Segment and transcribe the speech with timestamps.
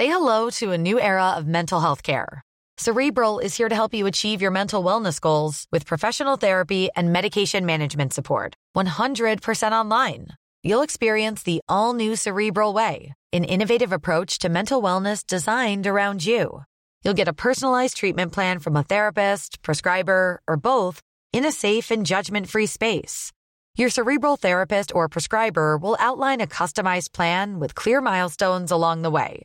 [0.00, 2.40] Say hello to a new era of mental health care.
[2.78, 7.12] Cerebral is here to help you achieve your mental wellness goals with professional therapy and
[7.12, 8.54] medication management support.
[8.74, 10.28] 100% online.
[10.62, 16.24] You'll experience the all new Cerebral Way, an innovative approach to mental wellness designed around
[16.24, 16.62] you.
[17.04, 21.02] You'll get a personalized treatment plan from a therapist, prescriber, or both
[21.34, 23.32] in a safe and judgment free space.
[23.74, 29.10] Your Cerebral therapist or prescriber will outline a customized plan with clear milestones along the
[29.10, 29.44] way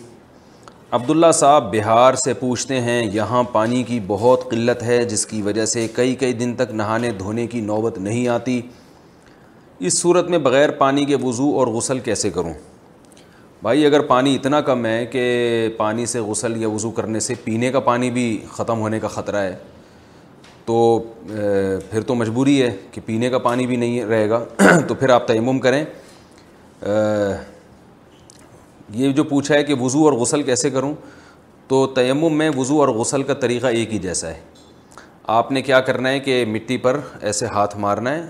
[0.91, 5.65] عبداللہ صاحب بہار سے پوچھتے ہیں، یہاں پانی کی بہت قلت ہے، جس کی وجہ
[5.65, 8.61] سے کئی کئی دن تک نہانے دھونے کی نوبت نہیں آتی۔
[9.79, 12.53] اس صورت میں بغیر پانی کے وضو اور غسل کیسے کروں؟
[13.61, 15.23] بھائی، اگر پانی اتنا کم ہے کہ
[15.77, 19.37] پانی سے غسل یا وضو کرنے سے پینے کا پانی بھی ختم ہونے کا خطرہ
[19.37, 19.55] ہے
[20.71, 20.99] تو
[21.89, 24.45] پھر تو مجبوری ہے کہ پینے کا پانی بھی نہیں رہے گا،
[24.87, 25.85] تو پھر آپ تیمم کریں۔
[28.89, 30.95] یہ جو پوچھا ہے کہ وضو اور غسل کیسے کروں،
[31.67, 34.39] تو تیمم میں وضو اور غسل کا طریقہ ایک ہی جیسا ہے۔
[35.27, 38.21] آپ نے کیا کرنا ہے کہ مٹی پر ایسے ہاتھ مارنا ہے۔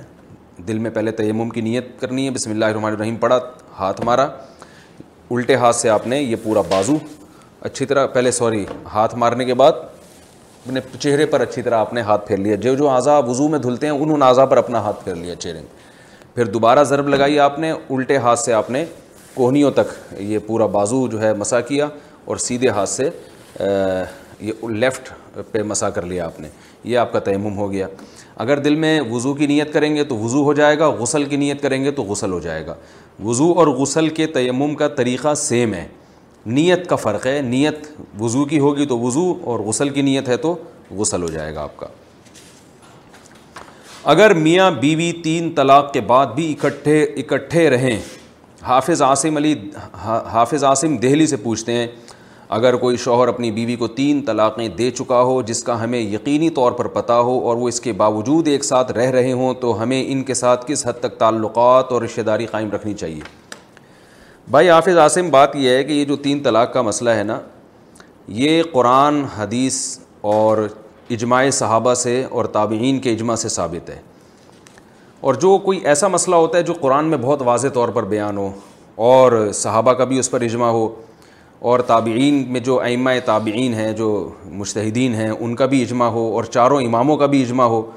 [0.67, 3.39] دل میں پہلے تیمم کی نیت کرنی ہے، بسم اللہ الرحمن الرحیم، پڑھا،
[3.79, 4.27] ہاتھ مارا۔
[5.31, 6.97] الٹے ہاتھ سے آپ نے یہ پورا بازو،
[7.61, 9.71] اچھی طرح پہلے سوری، ہاتھ مارنے کے بعد
[10.65, 13.59] اپنے چہرے پر اچھی طرح آپ نے ہاتھ پھیر لیا۔ جو جو اعضا وضو میں
[13.59, 15.91] دھلتے ہیں، انہوں نے اعضا پر اپنا ہاتھ پھیر لیا چہرے میں۔
[16.35, 18.85] پھر دوبارہ ضرب لگائی آپ نے، الٹے ہاتھ سے آپ نے
[19.33, 21.87] کوہنیوں تک یہ پورا بازو جو ہے مسا کیا
[22.25, 23.09] اور سیدھے ہاتھ سے
[24.39, 25.09] یہ لیفٹ
[25.51, 26.47] پہ مسا کر لیا آپ نے۔
[26.83, 27.87] یہ آپ کا تیمم ہو گیا۔
[28.35, 31.35] اگر دل میں وضو کی نیت کریں گے تو وضو ہو جائے گا، غسل کی
[31.35, 32.75] نیت کریں گے تو غسل ہو جائے گا۔
[33.23, 35.87] وضو اور غسل کے تیمم کا طریقہ سیم ہے۔
[36.45, 37.87] نیت کا فرق ہے، نیت
[38.19, 40.55] وضو کی ہوگی تو وضو اور غسل کی نیت ہے تو
[40.91, 41.87] غسل ہو جائے گا آپ کا۔
[44.03, 47.99] اگر میاں بیوی تین طلاق کے بعد بھی اکٹھے اکٹھے رہیں،
[48.61, 49.55] حافظ عاصم علی،
[50.03, 51.87] حافظ عاصم دہلی سے پوچھتے ہیں،
[52.49, 56.49] اگر کوئی شوہر اپنی بیوی کو تین طلاقیں دے چکا ہو جس کا ہمیں یقینی
[56.49, 59.83] طور پر پتہ ہو اور وہ اس کے باوجود ایک ساتھ رہ رہے ہوں تو
[59.83, 63.21] ہمیں ان کے ساتھ کس حد تک تعلقات اور رشتہ داری قائم رکھنی چاہیے؟
[64.49, 67.39] بھائی حافظ عاصم، بات یہ ہے کہ یہ جو تین طلاق کا مسئلہ ہے نا،
[68.27, 70.67] یہ قرآن، حدیث اور
[71.09, 73.99] اجماع صحابہ سے اور تابعین کے اجماع سے ثابت ہے۔
[75.19, 78.37] اور جو کوئی ایسا مسئلہ ہوتا ہے جو قرآن میں بہت واضح طور پر بیان
[78.37, 78.51] ہو
[78.95, 80.95] اور صحابہ کا بھی اس پر اجماع ہو
[81.59, 86.33] اور تابعین میں جو ائمہ تابعین ہیں، جو مشتحدین ہیں، ان کا بھی اجماع ہو
[86.33, 87.91] اور چاروں اماموں کا بھی اجماع ہو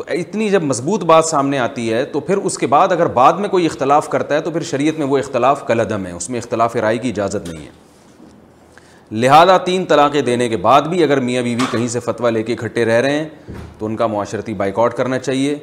[0.00, 3.32] تو اتنی جب مضبوط بات سامنے آتی ہے، تو پھر اس کے بعد اگر بعد
[3.32, 6.30] میں کوئی اختلاف کرتا ہے، تو پھر شریعت میں وہ اختلاف کل عدم ہے، اس
[6.30, 7.70] میں اختلاف رائے کی اجازت نہیں ہے۔
[9.12, 12.52] لہذا تین طلاقیں دینے کے بعد بھی اگر میاں بیوی کہیں سے فتویٰ لے کے
[12.52, 13.28] اکٹھے رہ رہے ہیں،
[13.78, 15.54] تو ان کا معاشرتی بائک آؤٹ کرنا چاہیے۔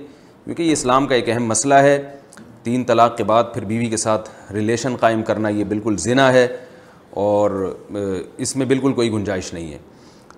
[0.44, 2.04] کیونکہ یہ اسلام کا ایک اہم مسئلہ ہے۔
[2.64, 6.48] تین طلاق کے بعد پھر بیوی کے ساتھ ریلیشن قائم کرنا یہ بالکل زنا ہے
[7.10, 7.76] اور
[8.38, 9.78] اس میں بالکل کوئی گنجائش نہیں ہے۔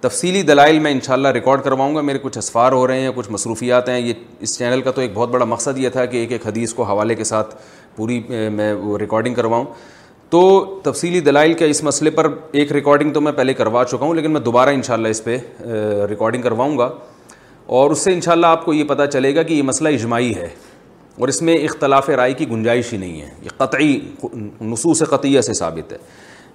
[0.02, 3.90] تفصیلی دلائل میں انشاءاللہ ریکارڈ کرواؤں گا۔ میرے کچھ اسفار ہو رہے ہیں کچھ مصروفیات
[3.90, 6.48] ہیں۔ یہ اس چینل کا تو ایک بہت بڑا مقصد یہ تھا کہ ایک ایک
[6.48, 7.56] حدیث کو حوالے کے ساتھ
[7.96, 9.66] پوری میں وہ ریکارڈنگ کرواؤں۔
[10.30, 14.14] تو تفصیلی دلائل کے اس مسئلے پر ایک ریکارڈنگ تو میں پہلے کروا چکا ہوں،
[14.14, 15.38] لیکن میں دوبارہ انشاءاللہ اس پہ
[16.10, 16.90] ریکارڈنگ کرواؤں گا۔
[17.66, 20.50] اور اس سے انشاءاللہ آپ کو یہ پتہ چلے گا کہ یہ مسئلہ اجماعی ہے
[21.20, 24.00] اور اس میں اختلاف رائے کی گنجائش ہی نہیں ہے۔ یہ قطعی
[24.62, 25.98] نصوص قطعیہ سے ثابت ہے۔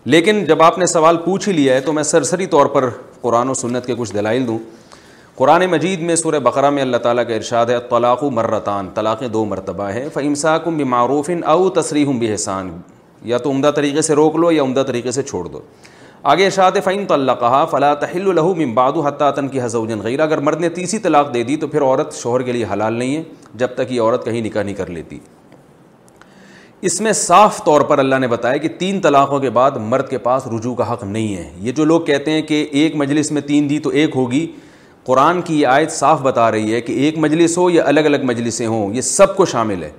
[0.05, 2.89] لیکن جب آپ نے سوال پوچھ ہی لیا ہے تو میں سرسری طور پر
[3.21, 4.59] قرآن و سنت کے کچھ دلائل دوں۔
[5.35, 9.29] قرآن مجید میں سورہ بقرہ میں اللہ تعالیٰ کا ارشاد ہے طلاق و مرتان طلاقیں
[9.29, 12.71] دو مرتبہ ہیں فمسا کم بمعروف او تصریح بحسان
[13.23, 15.61] یا تو عمدہ طریقے سے روک لو یا عمدہ طریقے سے چھوڑ دو۔
[16.23, 20.39] آگے ارشاد فعین تو اللہ کہا فلاں تحل الہو ممباد حتاطن کی حضوجن غیر اگر
[20.39, 23.23] مرد نے تیسری طلاق دے دی تو پھر عورت شوہر کے لیے حلال نہیں ہے،
[23.55, 25.19] جب تک یہ عورت کہیں نکاح نہیں کر لیتی۔
[26.85, 30.19] اس میں صاف طور پر اللہ نے بتایا کہ تین طلاقوں کے بعد مرد کے
[30.19, 33.43] پاس رجوع کا حق نہیں ہے۔ یہ جو لوگ کہتے ہیں کہ ایک مجلس میں
[33.43, 34.53] تین دی تو ایک ہوگی،
[35.05, 38.17] قرآن کی یہ آیت صاف بتا رہی ہے کہ ایک مجلس ہو یا الگ الگ
[38.23, 39.91] مجلسیں ہوں، یہ سب کو شامل ہے۔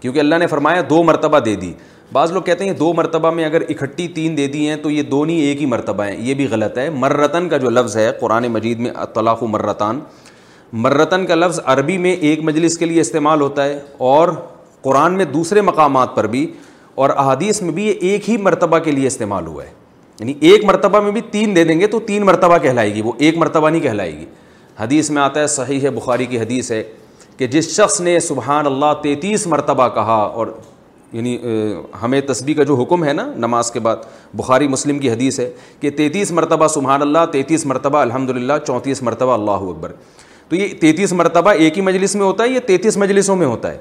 [0.00, 1.72] کیونکہ اللہ نے فرمایا دو مرتبہ دے دی۔
[2.12, 5.02] بعض لوگ کہتے ہیں دو مرتبہ میں اگر اکٹھی تین دے دی ہیں تو یہ
[5.02, 8.46] دونوں ایک ہی مرتبہ ہیں۔ یہ بھی غلط ہے۔ مرتن کا جو لفظ ہے، قرآن
[8.46, 10.00] مجید میں طلاق و مرتان،
[10.72, 14.28] مرتن کا لفظ عربی میں ایک مجلس کے لیے استعمال ہوتا ہے اور
[14.84, 16.52] قرآن میں دوسرے مقامات پر بھی
[16.94, 19.70] اور احادیث میں بھی یہ ایک ہی مرتبہ کے لیے استعمال ہوا ہے۔
[20.20, 23.12] یعنی ایک مرتبہ میں بھی تین دے دیں گے تو تین مرتبہ کہلائے گی، وہ
[23.18, 24.24] ایک مرتبہ نہیں کہلائے گی۔
[24.80, 26.82] حدیث میں آتا ہے، صحیح ہے، بخاری کی حدیث ہے
[27.36, 30.46] کہ جس شخص نے سبحان اللہ تینتیس مرتبہ کہا اور
[31.12, 31.38] یعنی
[32.02, 33.96] ہمیں تسبیح کا جو حکم ہے نا، نماز کے بعد،
[34.34, 39.02] بخاری مسلم کی حدیث ہے کہ تینتیس مرتبہ سبحان اللہ، تینتیس مرتبہ الحمد للہ چونتیس
[39.02, 39.92] مرتبہ اللہ اکبر۔
[40.48, 43.70] تو یہ تینتیس مرتبہ ایک ہی مجلس میں ہوتا ہے یہ تینتیس مجلسوں میں ہوتا
[43.70, 43.78] ہے؟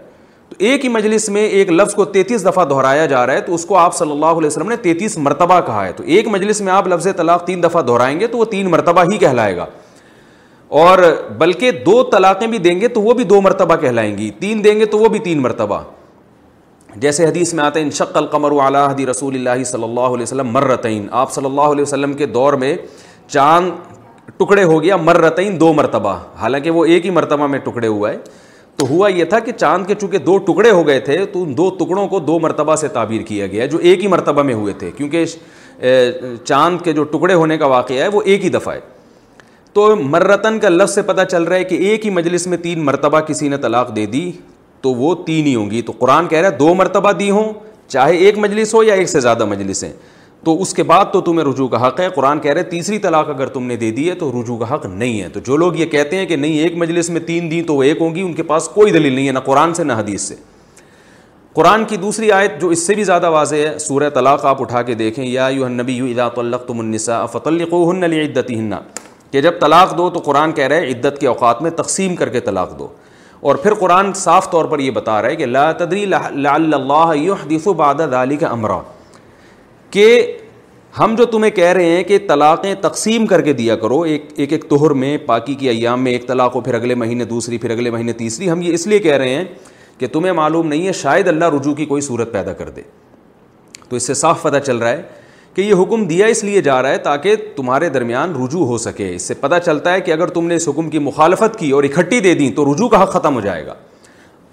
[0.54, 3.56] تو ایک ہی مجلس میں ایک لفظ کو تینتیس دفعہ دہرایا جا رہا ہے، تو
[3.56, 6.62] اس کو آپ صلی اللہ علیہ وسلم نے تینتیس مرتبہ کہا ہے۔ تو ایک مجلس
[6.62, 9.66] میں آپ لفظ طلاق تین دفعہ دہرائیں گے، تو وہ تین مرتبہ ہی کہلائے گا۔
[10.68, 10.98] اور
[11.38, 14.80] بلکہ دو طلاقیں بھی دیں گے، تو وہ بھی دو مرتبہ کہلائیں گی۔ تین دیں
[14.80, 15.80] گے، تو وہ بھی تین مرتبہ۔
[16.96, 20.48] جیسے حدیث میں آتے ہیں انشق القمر علیہ حدی رسول اللہ صلی اللہ علیہ وسلم
[20.48, 22.78] مرتعین آپ صلی اللہ علیہ وسلم کے دور میں
[23.28, 23.72] چاند
[24.38, 28.18] ٹکڑے ہو گیا مرتعین دو مرتبہ۔ حالانکہ وہ ایک ہی مرتبہ میں ٹکڑے ہوا ہے۔
[28.84, 31.56] تو ہوا یہ تھا کہ چاند کے چونکہ دو ٹکڑے ہو گئے تھے، تو ان
[31.58, 34.74] دو ٹکڑوں کو دو مرتبہ سے تعبیر کیا گیا جو ایک ہی مرتبہ میں ہوئے
[34.80, 35.26] تھے، کیونکہ
[36.46, 38.80] چاند کے جو ٹکڑے ہونے کا واقعہ ہے، وہ ایک ہی دفعہ ہے۔
[39.76, 42.84] تو مرتن کا لفظ سے پتہ چل رہا ہے کہ ایک ہی مجلس میں تین
[42.86, 44.32] مرتبہ کسی نے طلاق دے دی،
[44.82, 47.54] تو وہ تین ہی ہوں گی۔ تو قرآن کہہ رہا ہے، دو مرتبہ دی ہوں،
[47.88, 49.94] چاہے ایک مجلس ہو یا ایک سے زیادہ مجلس ہیں
[50.44, 53.30] تو اس کے بعد تو تمہیں رجوع کا حق ہے۔ قرآن کہہ رہے تیسری طلاق
[53.30, 55.76] اگر تم نے دے دی ہے تو رجوع کا حق نہیں ہے۔ تو جو لوگ
[55.76, 58.22] یہ کہتے ہیں کہ نہیں، ایک مجلس میں تین دیں تو وہ ایک ہوں گی،
[58.22, 60.36] ان کے پاس کوئی دلیل نہیں ہے، نہ قرآن سے نہ حدیث سے۔
[61.54, 64.82] قرآن کی دوسری آیت جو اس سے بھی زیادہ واضح ہے، سورہ طلاق آپ اٹھا
[64.82, 68.04] کے دیکھیں۔ یا یو نبی یو ادا طلق تم النسا فتلق ہن
[68.50, 68.80] ہننا
[69.32, 72.40] کہ جب طلاق دو تو قرآن کہہ رہے عدت کے اوقات میں تقسیم کر کے
[72.40, 72.88] طلاق دو۔
[73.40, 77.68] اور پھر قرآن صاف طور پر یہ بتا رہا ہے کہ لا تدری اللہ یحدث
[77.68, 78.82] بعد ذلك امرا۔
[79.94, 80.38] کہ
[81.00, 84.52] ہم جو تمہیں کہہ رہے ہیں کہ طلاقیں تقسیم کر کے دیا کرو، ایک ایک
[84.52, 87.70] ایک تہر میں، پاکی کی ایام میں ایک طلاق ہو، پھر اگلے مہینے دوسری، پھر
[87.70, 89.44] اگلے مہینے تیسری، ہم یہ اس لیے کہہ رہے ہیں
[89.98, 92.82] کہ تمہیں معلوم نہیں ہے، شاید اللہ رجوع کی کوئی صورت پیدا کر دے۔
[93.90, 95.02] تو اس سے صاف پتہ چل رہا ہے
[95.54, 99.16] کہ یہ حکم دیا اس لیے جا رہا ہے تاکہ تمہارے درمیان رجوع ہو سکے۔
[99.16, 101.84] اس سے پتہ چلتا ہے کہ اگر تم نے اس حکم کی مخالفت کی اور
[101.84, 103.74] اکٹھی دے دیں تو رجوع کا حق ختم ہو جائے گا۔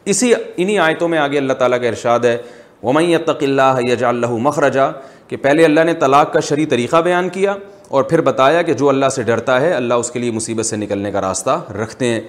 [0.05, 2.37] اسی انہی آیتوں میں آگے اللہ تعالیٰ کا ارشاد ہے
[2.83, 4.91] ومئی تق اللہ یجا اللہ مخرجا
[5.31, 7.55] کہ پہلے اللہ نے طلاق کا شرعی طریقہ بیان کیا
[7.89, 10.77] اور پھر بتایا کہ جو اللہ سے ڈرتا ہے، اللہ اس کے لیے مصیبت سے
[10.77, 12.21] نکلنے کا راستہ رکھتے ہیں۔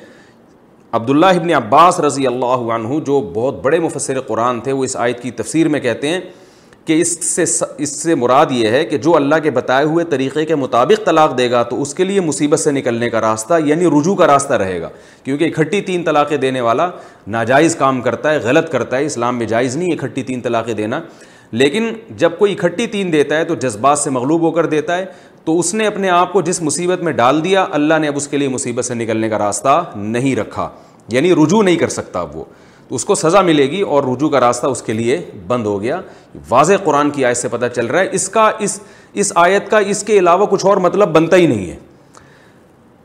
[0.91, 5.21] عبداللہ ابن عباس رضی اللہ عنہ، جو بہت بڑے مفسر قرآن تھے، وہ اس آیت
[5.21, 6.19] کی تفسیر میں کہتے ہیں
[6.85, 7.43] کہ اس سے
[7.77, 11.37] اس سے مراد یہ ہے کہ جو اللہ کے بتائے ہوئے طریقے کے مطابق طلاق
[11.37, 14.53] دے گا، تو اس کے لیے مصیبت سے نکلنے کا راستہ یعنی رجوع کا راستہ
[14.53, 14.89] رہے گا۔
[15.23, 16.89] کیونکہ اکٹھی تین طلاقیں دینے والا
[17.27, 21.01] ناجائز کام کرتا ہے، غلط کرتا ہے، اسلام میں جائز نہیں اکٹھی تین طلاقیں دینا۔
[21.51, 25.05] لیکن جب کوئی اکٹھی تین دیتا ہے تو جذبات سے مغلوب ہو کر دیتا ہے،
[25.45, 28.27] تو اس نے اپنے آپ کو جس مصیبت میں ڈال دیا، اللہ نے اب اس
[28.27, 30.69] کے لیے مصیبت سے نکلنے کا راستہ نہیں رکھا۔
[31.09, 32.43] یعنی رجوع نہیں کر سکتا اب وہ۔
[32.87, 35.81] تو اس کو سزا ملے گی اور رجوع کا راستہ اس کے لیے بند ہو
[35.81, 36.01] گیا۔
[36.49, 38.79] واضح قرآن کی آیت سے پتہ چل رہا ہے۔ اس کا، اس
[39.13, 41.77] اس آیت کا اس کے علاوہ کچھ اور مطلب بنتا ہی نہیں ہے۔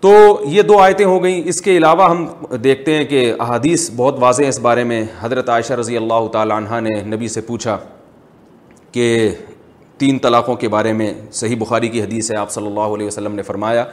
[0.00, 2.26] تو یہ دو آیتیں ہو گئیں۔ اس کے علاوہ ہم
[2.56, 6.56] دیکھتے ہیں کہ احادیث بہت واضح ہیں اس بارے میں۔ حضرت عائشہ رضی اللہ تعالیٰ
[6.56, 7.78] عنہ نے نبی سے پوچھا
[8.96, 9.30] کہ
[9.98, 13.34] تین طلاقوں کے بارے میں صحیح بخاری کی حدیث ہے، آپ صلی اللہ علیہ وسلم
[13.34, 13.84] نے فرمایا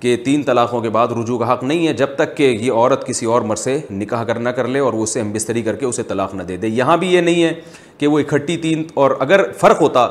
[0.00, 3.06] کہ تین طلاقوں کے بعد رجوع کا حق نہیں ہے جب تک کہ یہ عورت
[3.06, 5.76] کسی اور مر سے نکاح کر نہ کر لے اور وہ اسے ہم بستری کر
[5.76, 7.52] کے اسے طلاق نہ دے دے۔ یہاں بھی یہ نہیں ہے
[7.98, 10.08] کہ وہ اکٹھی تین اور اگر فرق ہوتا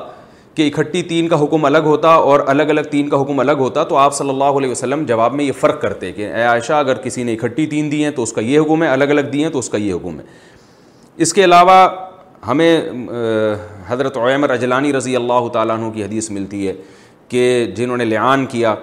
[0.56, 3.84] کہ اکٹھی تین کا حکم الگ ہوتا اور الگ الگ تین کا حکم الگ ہوتا
[3.84, 6.96] تو آپ صلی اللہ علیہ وسلم جواب میں یہ فرق کرتے کہ اے عائشہ اگر
[6.96, 9.44] کسی نے اکٹھی تین دی ہیں تو اس کا یہ حکم ہے، الگ الگ دی
[9.44, 10.26] ہیں تو اس کا یہ حکم ہے۔
[11.18, 11.88] اس کے علاوہ
[12.48, 12.82] ہمیں
[13.88, 16.74] حضرت عیمر اجلانی رضی اللہ تعالیٰ عنہ کی حدیث ملتی ہے
[17.30, 18.76] کہ جنہوں نے لعان کیا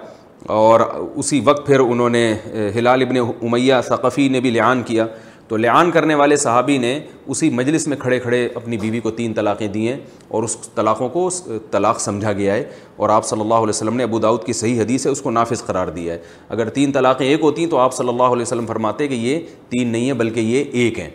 [0.47, 0.79] اور
[1.15, 2.33] اسی وقت پھر انہوں نے
[2.75, 5.05] ہلال ابن امیہ ثقفی نے بھی لعان کیا۔
[5.47, 9.33] تو لعان کرنے والے صحابی نے اسی مجلس میں کھڑے کھڑے اپنی بیوی کو تین
[9.33, 11.29] طلاقیں دی ہیں اور اس طلاقوں کو
[11.71, 12.63] طلاق سمجھا گیا ہے
[12.95, 15.31] اور آپ صلی اللہ علیہ وسلم نے ابو داود کی صحیح حدیث ہے، اس کو
[15.31, 18.41] نافذ قرار دیا ہے۔ اگر تین طلاقیں ایک ہوتی ہیں تو آپ صلی اللہ علیہ
[18.41, 19.39] وسلم فرماتے کہ یہ
[19.69, 21.09] تین نہیں ہیں بلکہ یہ ایک ہیں۔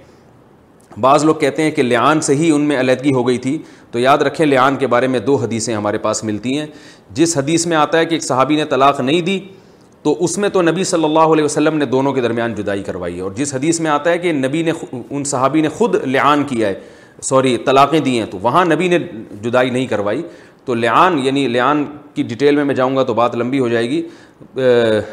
[1.00, 3.58] بعض لوگ کہتے ہیں کہ لعان سے ہی ان میں علیحدگی ہو گئی تھی۔
[3.90, 6.66] تو یاد رکھیں لعان کے بارے میں دو حدیثیں ہمارے پاس ملتی ہیں۔
[7.10, 9.40] جس حدیث میں آتا ہے کہ ایک صحابی نے طلاق نہیں دی،
[10.02, 13.16] تو اس میں تو نبی صلی اللہ علیہ وسلم نے دونوں کے درمیان جدائی کروائی
[13.16, 14.72] ہے۔ اور جس حدیث میں آتا ہے کہ نبی نے
[15.10, 16.74] ان صحابی نے خود لعان کیا ہے،
[17.22, 18.98] سوری، طلاقیں دی ہیں، تو وہاں نبی نے
[19.42, 20.22] جدائی نہیں کروائی۔
[20.68, 21.84] تو لعان یعنی لعان
[22.14, 24.02] کی ڈیٹیل میں میں جاؤں گا تو بات لمبی ہو جائے گی۔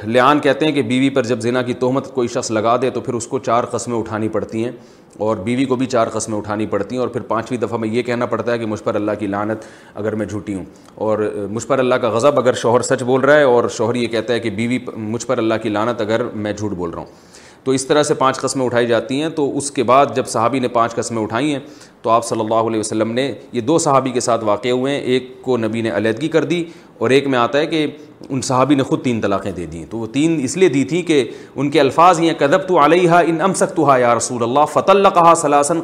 [0.07, 3.01] لعان کہتے ہیں کہ بیوی پر جب زنا کی تہمت کوئی شخص لگا دے تو
[3.01, 4.71] پھر اس کو چار قسمیں اٹھانی پڑتی ہیں۔
[5.17, 8.01] اور بیوی کو بھی چار قسمیں اٹھانی پڑتی ہیں۔ اور پھر پانچویں دفعہ میں یہ
[8.01, 11.67] کہنا پڑتا ہے کہ مجھ پر اللہ کی لانت اگر میں جھوٹی ہوں۔ اور مجھ
[11.67, 14.39] پر اللہ کا غضب اگر شوہر سچ بول رہا ہے اور شوہر یہ کہتا ہے
[14.39, 17.34] کہ بیوی مجھ پر اللہ کی لانت اگر میں جھوٹ بول رہا ہوں۔
[17.65, 20.59] تو اس طرح سے پانچ قسمیں اٹھائی جاتی ہیں، تو اس کے بعد جب صحابی
[20.59, 21.59] نے پانچ قسمیں اٹھائی ہیں،
[22.01, 25.01] تو آپ صلی اللہ علیہ وسلم نے یہ دو صحابی کے ساتھ واقع ہوئے ہیں،
[25.01, 26.63] ایک کو نبی نے علیحدگی کر دی
[26.97, 27.87] اور ایک میں آتا ہے کہ
[28.29, 31.03] ان صحابی نے خود تین طلاقیں دے دیں۔ تو وہ تین اس لیے دی تھیں
[31.03, 34.89] کہ ان کے الفاظ یہ کدب تو علیہ ان ام سخت یا رسول اللہ فت
[34.89, 35.81] اللہ کہا صلاحن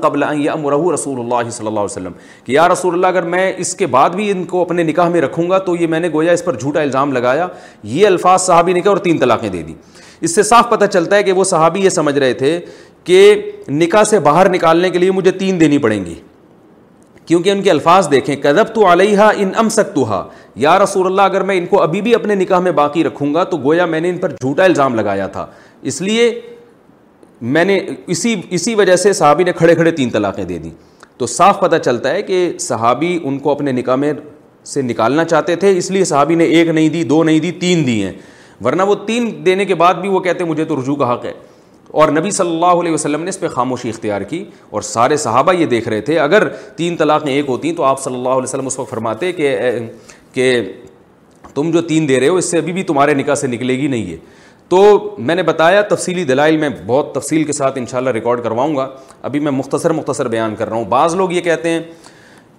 [10.22, 12.60] اس اس سے صاف پتہ چلتا ہے کہ وہ صحابی یہ سمجھ رہے تھے
[13.04, 16.16] کہ نکاح سے باہر نکالنے کے لیے مجھے تین دینی پڑیں گی۔
[17.26, 21.44] کیونکہ ان کے الفاظ دیکھیں کدب تو علیہ ان ام سکتوہا یا رسول اللہ، اگر
[21.44, 24.10] میں ان کو ابھی بھی اپنے نکاح میں باقی رکھوں گا تو گویا میں نے
[24.10, 25.46] ان پر جھوٹا الزام لگایا تھا۔
[25.82, 26.42] اس لیے
[27.42, 30.72] میں نے اسی اسی وجہ سے صحابی نے کھڑے کھڑے تین طلاقیں دے دیں۔
[31.18, 34.14] تو صاف پتہ چلتا ہے کہ صحابی ان کو اپنے نکاح میں
[34.66, 37.88] سے نکالنا چاہتے تھے، اس لیے صحابی نے ایک نہیں دی، دو نہیں دی، تین
[37.88, 38.14] دی ہیں۔
[38.64, 41.26] ورنہ وہ تین دینے کے بعد بھی وہ کہتے ہیں، مجھے تو رجوع کا حق
[41.26, 41.34] ہے۔
[41.88, 45.54] اور نبی صلی اللہ علیہ وسلم نے اس پہ خاموشی اختیار کی اور سارے صحابہ
[45.54, 48.66] یہ دیکھ رہے تھے۔ اگر تین طلاقیں ایک ہوتی تو آپ صلی اللہ علیہ وسلم
[48.66, 49.58] اس وقت فرماتے کہ
[50.34, 50.74] کہ
[51.56, 53.88] تم جو تین دے رہے ہو، اس سے ابھی بھی تمہارے نکاح سے نکلے گی،
[53.88, 54.18] نہیں ہے۔
[54.70, 58.90] تو میں نے بتایا، تفصیلی دلائل میں بہت تفصیل کے ساتھ انشاءاللہ ریکارڈ کرواؤں گا۔
[59.22, 61.84] ابھی میں مختصر مختصر بیان کر رہا ہوں۔ بعض لوگ یہ کہتے ہیں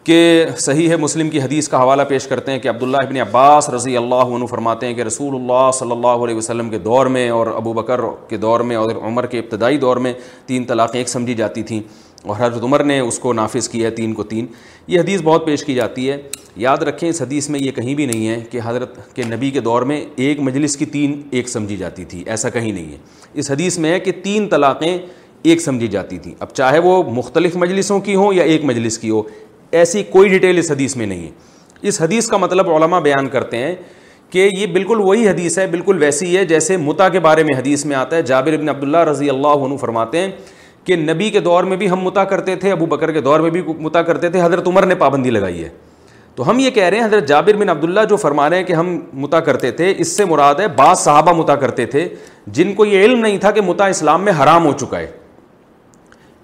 [0.05, 3.71] کہ صحیح ہے مسلم کی حدیث کا حوالہ پیش کرتے ہیں کہ عبداللہ ابن عباس
[3.71, 7.29] رضی اللہ عنہ فرماتے ہیں کہ رسول اللہ صلی اللہ علیہ وسلم کے دور میں
[7.31, 10.13] اور ابو بکر کے دور میں اور عمر کے ابتدائی دور میں
[10.47, 11.81] تین طلاقیں ایک سمجھی جاتی تھیں
[12.23, 14.47] اور حضرت عمر نے اس کو نافذ کیا ہے، تین کو تین۔
[14.87, 16.23] یہ حدیث بہت پیش کی جاتی ہے۔
[16.57, 19.61] یاد رکھیں، اس حدیث میں یہ کہیں بھی نہیں ہے کہ حضرت کے نبی کے
[19.61, 22.99] دور میں ایک مجلس کی تین ایک سمجھی جاتی تھی، ایسا کہیں نہیں ہے۔
[23.35, 24.99] اس حدیث میں ہے کہ تین طلاقیں
[25.43, 29.11] ایک سمجھی جاتی تھیں۔ اب چاہے وہ مختلف مجلسوں کی ہوں یا ایک مجلس کی
[29.11, 29.23] ہو
[29.73, 31.31] ایسی کوئی ڈیٹیل اس حدیث میں نہیں ہے۔
[31.83, 33.75] اس حدیث کا مطلب علماء بیان کرتے ہیں
[34.31, 37.85] کہ یہ بالکل وہی حدیث ہے، بالکل ویسی ہے جیسے متا کے بارے میں حدیث
[37.85, 40.31] میں آتا ہے۔ جابر ابن عبداللہ رضی اللہ عنہ فرماتے ہیں
[40.85, 43.51] کہ نبی کے دور میں بھی ہم متا کرتے تھے، ابو بکر کے دور میں
[43.51, 45.69] بھی متا کرتے تھے، حضرت عمر نے پابندی لگائی ہے۔
[46.35, 48.73] تو ہم یہ کہہ رہے ہیں، حضرت جابر بن عبداللہ جو فرما رہے ہیں کہ
[48.73, 52.09] ہم متا کرتے تھے، اس سے مراد ہے بعض صحابہ متا کرتے تھے
[52.47, 55.22] جن کو یہ علم نہیں تھا کہ متا اسلام میں حرام ہو چکا ہے۔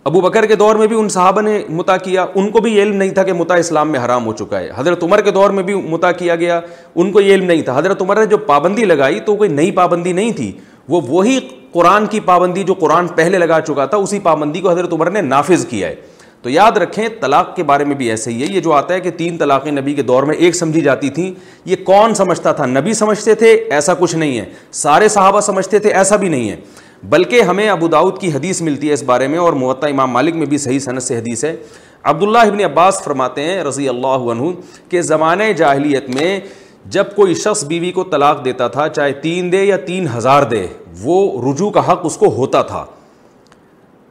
[0.05, 2.83] ابو بکر کے دور میں بھی ان صحابہ نے متا کیا۔ ان کو بھی یہ
[2.83, 5.51] علم نہیں تھا کہ متا اسلام میں حرام ہو چکا ہے۔ حضرت عمر کے دور
[5.51, 6.61] میں بھی متا کیا گیا۔
[6.95, 9.71] ان کو یہ علم نہیں تھا۔ حضرت عمر نے جو پابندی لگائی تو کوئی نئی
[9.71, 10.53] پابندی نہیں تھی۔
[10.89, 11.41] وہ وہی
[11.73, 15.21] قرآن کی پابندی جو قرآن پہلے لگا چکا تھا، اسی پابندی کو حضرت عمر نے
[15.21, 15.95] نافذ کیا ہے۔
[16.43, 19.01] تو یاد رکھیں، طلاق کے بارے میں بھی ایسے ہی ہے۔ یہ جو آتا ہے
[19.01, 21.33] کہ تین طلاقیں نبی کے دور میں ایک سمجھی جاتی تھیں،
[21.65, 25.91] یہ کون سمجھتا تھا؟ نبی سمجھتے تھے، ایسا کچھ نہیں ہے۔ سارے صحابہ سمجھتے تھے،
[25.91, 26.57] ایسا بھی نہیں ہے۔
[27.03, 30.35] بلکہ ہمیں ابو داود کی حدیث ملتی ہے اس بارے میں اور معطا امام مالک
[30.35, 31.57] میں بھی صحیح صنعت سے حدیث ہے۔
[32.03, 34.43] عبداللہ ابن عباس فرماتے ہیں رضی اللہ عنہ
[34.89, 36.41] کہ زمانۂ جاہلیت میں
[36.87, 40.67] جب کوئی شخص بیوی کو طلاق دیتا تھا، چاہے تین دے یا تین ہزار دے،
[41.03, 42.85] وہ رجوع کا حق اس کو ہوتا تھا۔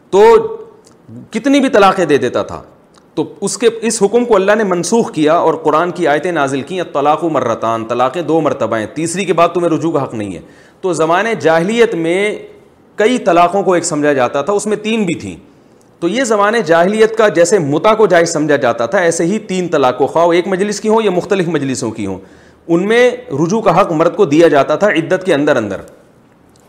[0.09, 0.35] تو
[1.31, 2.61] کتنی بھی طلاقیں دے دیتا تھا۔
[3.15, 6.61] تو اس کے، اس حکم کو اللہ نے منسوخ کیا اور قرآن کی آیتیں نازل
[6.61, 10.13] کیں طلاق و مرتان، طلاقیں دو مرتبہ ہیں، تیسری کے بعد تمہیں رجوع کا حق
[10.13, 10.41] نہیں ہے۔
[10.81, 12.39] تو زمانۂ جاہلیت میں
[12.97, 15.35] کئی طلاقوں کو ایک سمجھا جاتا تھا، اس میں تین بھی تھیں۔
[15.99, 19.67] تو یہ زمانے جاہلیت کا جیسے متا کو جائز سمجھا جاتا تھا، ایسے ہی تین
[19.67, 22.17] طلاق و خواہ ایک مجلس کی ہوں یا مختلف مجلسوں کی ہوں،
[22.67, 25.77] ان میں رجوع کا حق مرد کو دیا جاتا تھا عدت کے اندر اندر۔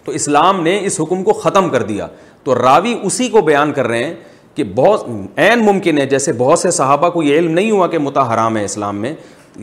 [0.04, 2.06] تو اسلام نے اس حکم کو ختم کر دیا۔
[2.44, 4.14] تو راوی اسی کو بیان کر رہے ہیں
[4.54, 5.06] کہ بہت
[5.36, 8.56] عین ممکن ہے، جیسے بہت سے صحابہ کو یہ علم نہیں ہوا کہ متا حرام
[8.56, 9.12] ہے اسلام میں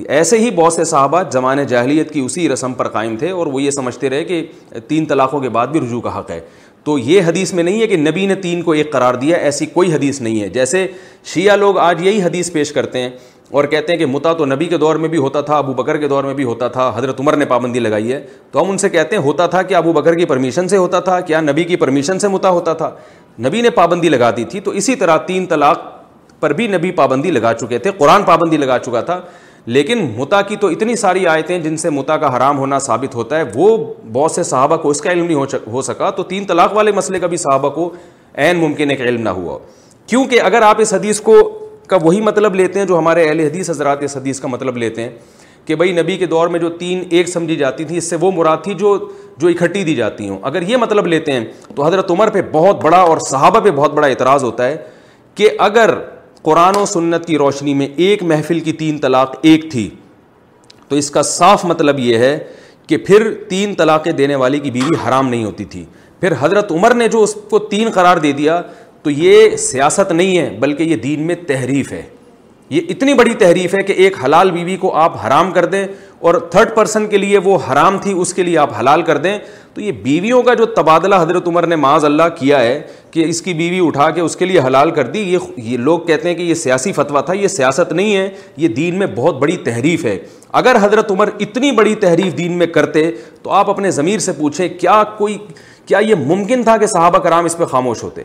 [0.08, 3.62] ایسے ہی بہت سے صحابہ زمانے جاہلیت کی اسی رسم پر قائم تھے اور وہ
[3.62, 4.48] یہ سمجھتے رہے کہ
[4.88, 6.40] تین طلاقوں کے بعد بھی رجوع کا حق ہے۔
[6.84, 9.66] تو یہ حدیث میں نہیں ہے کہ نبی نے تین کو ایک قرار دیا، ایسی
[9.66, 10.88] کوئی حدیث نہیں ہے۔ جیسے
[11.25, 13.10] شیعہ لوگ آج یہی حدیث پیش کرتے ہیں
[13.52, 15.98] اور کہتے ہیں کہ متا تو نبی کے دور میں بھی ہوتا تھا، ابو بکر
[15.98, 18.78] کے دور میں بھی ہوتا تھا، حضرت عمر نے پابندی لگائی ہے۔ تو ہم ان
[18.78, 21.64] سے کہتے ہیں، ہوتا تھا کہ ابو بکر کی پرمیشن سے ہوتا تھا؟ کیا نبی
[21.64, 22.92] کی پرمیشن سے متا ہوتا تھا؟
[23.40, 25.82] نبی نے پابندی لگا دی تھی۔ تو اسی طرح تین طلاق
[26.40, 29.22] پر بھی نبی پابندی لگا چکے تھے، قرآن پابندی لگا چکا تھا۔
[29.66, 33.38] لیکن متا کی تو اتنی ساری آیتیں جن سے متا کا حرام ہونا ثابت ہوتا
[33.38, 36.74] ہے، وہ بہت سے صحابہ کو اس کا علم نہیں ہو سکا۔ تو تین طلاق
[36.74, 37.90] والے مسئلے کا بھی صحابہ کو
[38.36, 39.60] عین ممکن ہے کہ علم نہ ہوا۔
[40.08, 43.70] کیونکہ اگر آپ اس حدیث کو کا وہی مطلب لیتے ہیں جو ہمارے اہل حدیث
[43.70, 45.10] حضرات اس حدیث کا مطلب لیتے ہیں
[45.66, 48.32] کہ بھائی نبی کے دور میں جو تین ایک سمجھی جاتی تھی، اس سے وہ
[48.32, 48.98] مراد تھی جو
[49.38, 51.46] جو اکٹھی دی جاتی ہوں۔ اگر یہ مطلب لیتے ہیں
[51.76, 54.78] تو حضرت عمر پہ بہت بڑا اور صحابہ پہ بہت بڑا اعتراض ہوتا ہے
[55.36, 55.94] کہ اگر
[56.46, 59.90] قرآن و سنت کی روشنی میں ایک محفل کی تین طلاق ایک تھی۔
[60.88, 62.40] تو اس کا صاف مطلب یہ ہے
[62.88, 65.86] کہ پھر تین طلاقیں دینے والی کی بیوی حرام نہیں ہوتی تھی۔
[66.20, 68.62] پھر حضرت عمر نے جو اس کو تین قرار دے دیا،
[69.04, 72.02] تو یہ سیاست نہیں ہے، بلکہ یہ دین میں تحریف ہے۔
[72.70, 75.88] یہ اتنی بڑی تحریف ہے کہ ایک حلال بیوی کو آپ حرام کر دیں
[76.20, 79.40] اور تھرڈ پرسن کے لیے وہ حرام تھی، اس کے لیے آپ حلال کر دیں۔
[79.74, 82.82] تو یہ بیویوں کا جو تبادلہ حضرت عمر نے معاذ اللہ کیا ہے
[83.12, 86.00] کہ اس کی بیوی اٹھا کے اس کے لیے حلال کر دی، یہ یہ لوگ
[86.00, 89.36] کہتے ہیں کہ یہ سیاسی فتویٰ تھا، یہ سیاست نہیں ہے، یہ دین میں بہت
[89.36, 90.20] بڑی تحریف ہے۔
[90.52, 93.12] اگر حضرت عمر اتنی بڑی تحریف دین میں کرتے
[93.44, 95.38] تو آپ اپنے ضمیر سے پوچھیں، کیا کوئی
[95.86, 98.24] کیا یہ ممکن تھا کہ صحابہ کرام اس پہ خاموش ہوتے؟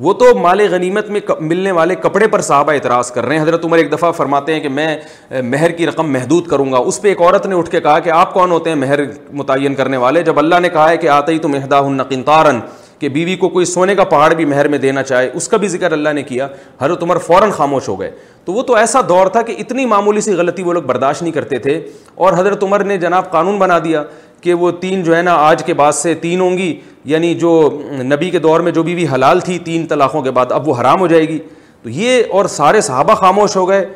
[0.00, 3.64] وہ تو مال غنیمت میں ملنے والے کپڑے پر صحابہ اعتراض کر رہے ہیں۔ حضرت
[3.64, 4.96] عمر ایک دفعہ فرماتے ہیں کہ میں
[5.30, 8.10] مہر کی رقم محدود کروں گا۔ اس پہ ایک عورت نے اٹھ کے کہا کہ
[8.10, 9.00] آپ کون ہوتے ہیں؟ مہر
[9.32, 12.60] متعین کرنے والے۔ جب اللہ نے کہا ہے کہ آتے ہی تو مہدا ہن
[12.98, 15.68] کہ بیوی کو کوئی سونے کا پہاڑ بھی مہر میں دینا چاہے، اس کا بھی
[15.68, 16.48] ذکر اللہ نے کیا۔
[16.80, 18.10] حضرت عمر فوراً خاموش ہو گئے۔
[18.44, 21.32] تو وہ تو ایسا دور تھا کہ اتنی معمولی سی غلطی وہ لوگ برداشت نہیں
[21.32, 24.04] کرتے تھے۔ اور حضرت عمر نے جناب قانون بنا دیا۔
[24.44, 27.82] کہ وہ تین جو ہے نا آج کے بعد سے تین ہوں گی یعنی جو
[27.92, 31.00] نبی کے دور میں جو بھی حلال تھی تین طلاقوں کے بعد، اب وہ حرام
[31.00, 31.38] ہو جائے گی۔
[31.82, 33.86] تو یہ اور سارے صحابہ خاموش ہو گئے۔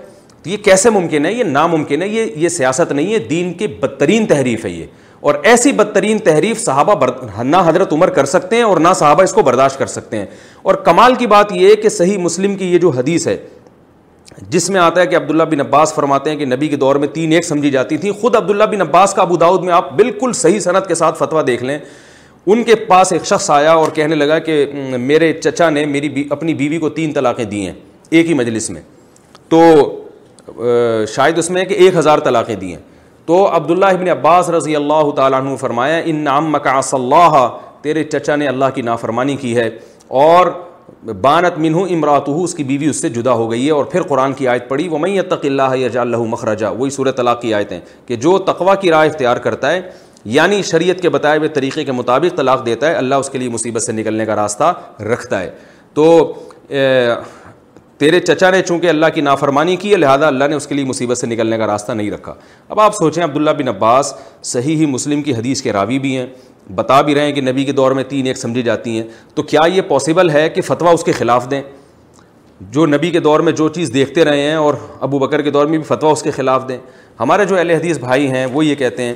[0.43, 3.67] تو یہ کیسے ممکن ہے؟ یہ ناممکن ہے، یہ یہ سیاست نہیں ہے، دین کی
[3.67, 4.87] بدترین تحریف ہے یہ۔
[5.21, 7.07] اور ایسی بدترین تحریف صحابہ
[7.43, 10.27] نہ حضرت عمر کر سکتے ہیں اور نہ صحابہ اس کو برداشت کر سکتے ہیں۔
[10.63, 13.37] اور کمال کی بات یہ ہے کہ صحیح مسلم کی یہ جو حدیث ہے
[14.43, 17.09] جس میں آتا ہے کہ عبداللہ بن عباس فرماتے ہیں کہ نبی کے دور میں
[17.09, 20.33] تین ایک سمجھی جاتی تھی۔ خود عبداللہ بن عباس کا ابو داود میں آپ بالکل
[20.33, 21.79] صحیح صنعت کے ساتھ فتویٰ دیکھ لیں۔
[22.47, 24.67] ان کے پاس ایک شخص آیا اور کہنے لگا کہ
[24.99, 27.73] میرے چچا نے میری بی، اپنی بیوی کو تین طلاقیں دی ہیں
[28.11, 28.81] ایک ہی مجلس میں۔
[29.49, 29.59] تو
[31.09, 32.83] شاید اس میں کہ ایک ہزار طلاقیں دی ہیں۔
[33.27, 37.49] تو عبداللہ ابن عباس رضی اللہ تعالیٰ عنہ فرمایا، ان نام مکاص اللہ،
[37.83, 39.71] تیرے چچا نے اللہ کی نافرمانی کی ہے
[40.09, 40.47] اور
[41.03, 44.33] بانت منہ امرات اس کی بیوی اس سے جدا ہو گئی ہے اور پھر قرآن
[44.33, 47.81] کی آیت پڑھی وہ میں تق اللہ یا اللہ مخرجہ وہی صورت طلاق کی آیتیں
[48.07, 49.81] کہ جو تقوا کی رائے اختیار کرتا ہے
[50.25, 53.49] یعنی شریعت کے بتائے ہوئے طریقے کے مطابق طلاق دیتا ہے، اللہ اس کے لیے
[53.49, 55.51] مصیبت سے نکلنے کا راستہ رکھتا ہے۔
[55.95, 56.33] تو
[57.99, 60.85] تیرے چچا نے چونکہ اللہ کی نافرمانی کی ہے، لہٰذا اللہ نے اس کے لیے
[60.85, 62.35] مصیبت سے نکلنے کا راستہ نہیں رکھا۔
[62.69, 66.27] اب آپ سوچیں، عبداللہ بن عباس صحیح ہی مسلم کی حدیث کے راوی بھی ہیں۔
[66.75, 69.43] بتا بھی رہے ہیں کہ نبی کے دور میں تین ایک سمجھی جاتی ہیں، تو
[69.43, 71.63] کیا یہ پاسبل ہے کہ فتویٰ اس کے خلاف دیں؟
[72.61, 75.67] جو نبی کے دور میں جو چیز دیکھتے رہے ہیں اور ابو بکر کے دور
[75.67, 76.79] میں بھی فتویٰ اس کے خلاف دیں۔
[77.21, 79.15] ہمارے جو اہل حدیث بھائی ہیں، وہ یہ کہتے ہیں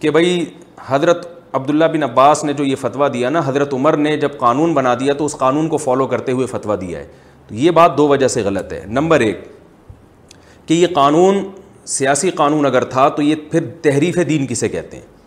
[0.00, 0.44] کہ بھائی،
[0.86, 4.74] حضرت عبداللہ بن عباس نے جو یہ فتویٰ دیا نا، حضرت عمر نے جب قانون
[4.74, 7.06] بنا دیا تو اس قانون کو فالو کرتے ہوئے فتویٰ دیا ہے۔
[7.48, 9.40] تو یہ بات دو وجہ سے غلط ہے۔ نمبر ایک،
[10.66, 11.50] کہ یہ قانون،
[11.84, 15.17] سیاسی قانون اگر تھا تو یہ پھر تحریف دین کسے کہتے ہیں؟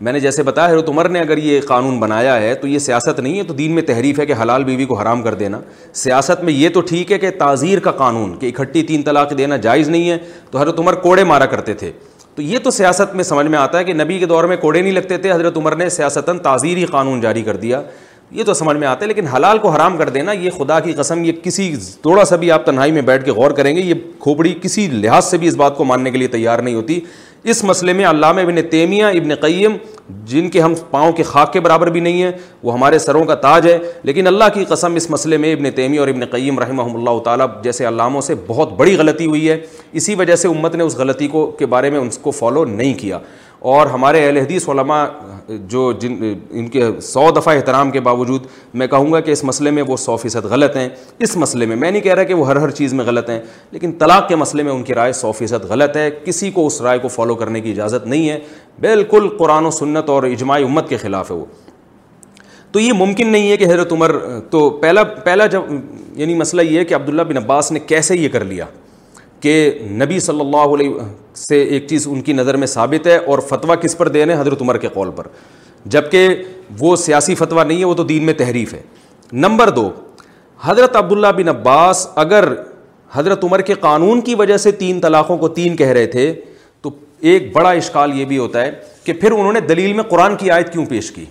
[0.00, 3.20] میں نے جیسے بتایا حضرت عمر نے اگر یہ قانون بنایا ہے تو یہ سیاست
[3.20, 5.60] نہیں ہے، تو دین میں تحریف ہے کہ حلال بیوی کو حرام کر دینا۔
[5.92, 9.56] سیاست میں یہ تو ٹھیک ہے کہ تعزیر کا قانون، کہ اکٹھی تین طلاق دینا
[9.56, 10.18] جائز نہیں ہے،
[10.50, 11.92] تو حضرت عمر کوڑے مارا کرتے تھے۔
[12.34, 14.80] تو یہ تو سیاست میں سمجھ میں آتا ہے کہ نبی کے دور میں کوڑے
[14.80, 17.82] نہیں لگتے تھے، حضرت عمر نے سیاستاً تعزیری قانون جاری کر دیا۔
[18.30, 20.92] یہ تو سمجھ میں آتا ہے، لیکن حلال کو حرام کر دینا، یہ خدا کی
[20.92, 23.94] قسم، یہ کسی، تھوڑا سا بھی آپ تنہائی میں بیٹھ کے غور کریں گے، یہ
[24.18, 27.00] کھوپڑی کسی لحاظ سے بھی اس بات کو ماننے کے لیے تیار نہیں ہوتی۔
[27.44, 29.76] اس مسئلے میں علامہ ابن تیمیہ، ابن قیم،
[30.24, 32.30] جن کے ہم پاؤں کے خاک کے برابر بھی نہیں ہیں،
[32.62, 36.00] وہ ہمارے سروں کا تاج ہے۔ لیکن اللہ کی قسم اس مسئلے میں ابن تیمیہ
[36.00, 39.60] اور ابن قیم رحمہ اللہ تعالیٰ جیسے علاموں سے بہت بڑی غلطی ہوئی ہے۔
[39.92, 42.94] اسی وجہ سے امت نے اس غلطی کو کے بارے میں ان کو فالو نہیں
[42.94, 43.18] کیا۔
[43.64, 45.04] اور ہمارے اہل حدیث علماء،
[45.48, 49.70] جو جن، ان کے سو دفعہ احترام کے باوجود میں کہوں گا کہ اس مسئلے
[49.70, 52.46] میں وہ سو فیصد غلط ہیں۔ اس مسئلے میں میں نہیں کہہ رہا کہ وہ
[52.46, 55.32] ہر ہر چیز میں غلط ہیں، لیکن طلاق کے مسئلے میں ان کی رائے سو
[55.32, 58.38] فیصد غلط ہے۔ کسی کو اس رائے کو فالو کرنے کی اجازت نہیں ہے۔
[58.80, 61.44] بالکل قرآن و سنت اور اجماعی امت کے خلاف ہے وہ۔
[62.72, 64.16] تو یہ ممکن نہیں ہے کہ حضرت عمر،
[64.50, 65.60] تو پہلا پہلا جب
[66.12, 68.64] یعنی مسئلہ یہ ہے کہ عبداللہ بن عباس نے کیسے یہ کر لیا؟
[69.40, 70.88] کہ نبی صلی اللہ علیہ
[71.34, 74.62] سے ایک چیز ان کی نظر میں ثابت ہے اور فتویٰ کس پر دینے حضرت
[74.62, 75.26] عمر کے قول پر۔
[75.84, 76.28] جبکہ
[76.78, 78.82] وہ سیاسی فتویٰ نہیں ہے، وہ تو دین میں تحریف ہے۔
[79.32, 79.90] نمبر دو،
[80.62, 82.54] حضرت عبداللہ بن عباس اگر
[83.12, 86.34] حضرت عمر کے قانون کی وجہ سے تین طلاقوں کو تین کہہ رہے تھے،
[86.82, 88.70] تو ایک بڑا اشکال یہ بھی ہوتا ہے
[89.04, 91.24] کہ پھر انہوں نے دلیل میں قرآن کی آیت کیوں پیش کی؟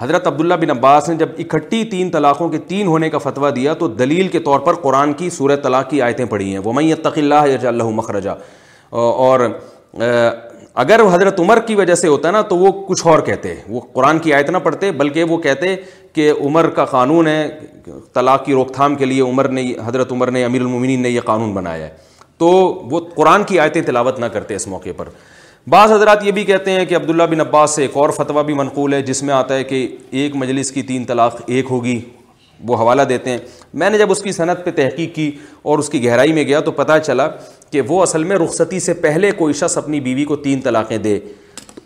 [0.00, 3.74] حضرت عبداللہ بن عباس نے جب اکٹھی تین طلاقوں کے تین ہونے کا فتویٰ دیا
[3.74, 6.94] تو دلیل کے طور پر قرآن کی صورت طلاق کی آیتیں پڑھی ہیں۔ وہ میں
[7.02, 8.30] تق اللہ اللہ مخرجہ
[8.90, 9.40] اور
[10.74, 13.80] اگر حضرت عمر کی وجہ سے ہوتا ہے نا تو وہ کچھ اور کہتے وہ
[13.92, 15.76] قرآن کی آیت نہ پڑھتے، بلکہ وہ کہتے
[16.12, 17.48] کہ عمر کا قانون ہے،
[18.14, 21.20] طلاق کی روک تھام کے لیے عمر نے، حضرت عمر نے، امیر المومنین نے یہ
[21.20, 21.90] قانون بنایا ہے۔
[22.38, 22.48] تو
[22.90, 25.08] وہ قرآن کی آیتیں تلاوت نہ کرتے اس موقع پر۔
[25.66, 28.54] بعض حضرات یہ بھی کہتے ہیں کہ عبداللہ بن عباس سے ایک اور فتویٰ بھی
[28.54, 32.00] منقول ہے، جس میں آتا ہے کہ ایک مجلس کی تین طلاق ایک ہوگی،
[32.64, 33.38] وہ حوالہ دیتے ہیں۔
[33.74, 35.30] میں نے جب اس کی صنعت پہ تحقیق کی
[35.62, 37.28] اور اس کی گہرائی میں گیا تو پتہ چلا
[37.70, 41.18] کہ وہ اصل میں رخصتی سے پہلے کوئی شخص اپنی بیوی کو تین طلاقیں دے۔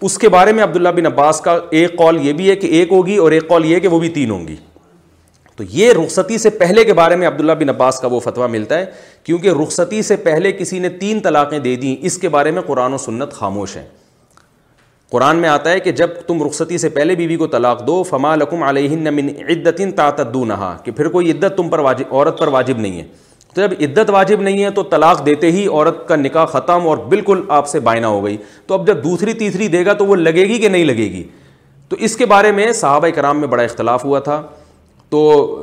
[0.01, 2.93] اس کے بارے میں عبداللہ بن عباس کا ایک قول یہ بھی ہے کہ ایک
[2.93, 4.57] ہوگی اور ایک قول یہ کہ وہ بھی تین ہوں گی۔
[5.57, 8.79] تو یہ رخصتی سے پہلے کے بارے میں عبداللہ بن عباس کا وہ فتویٰ ملتا
[8.79, 8.87] ہے،
[9.25, 12.95] کیونکہ رخصتی سے پہلے کسی نے تین طلاقیں دے دیں، اس کے بارے میں قرآن
[12.95, 13.87] و سنت خاموش ہیں۔
[15.11, 18.37] قرآن میں آتا ہے کہ جب تم رخصتی سے پہلے بیوی کو طلاق دو، فما
[18.37, 22.49] لکم علیہ من عدت تعتدو نہا کہ پھر کوئی عدت تم پر واجب، عورت پر
[22.49, 23.07] واجب نہیں ہے۔
[23.55, 26.99] تو جب عدت واجب نہیں ہے تو طلاق دیتے ہی عورت کا نکاح ختم اور
[26.99, 28.37] بالکل آپ سے بائنا ہو گئی۔
[28.67, 31.25] تو اب جب دوسری، تیسری دے گا تو وہ لگے گی کہ نہیں لگے گی؟
[31.89, 34.43] تو اس کے بارے میں صحابہ کرام میں بڑا اختلاف ہوا تھا۔
[35.11, 35.61] تو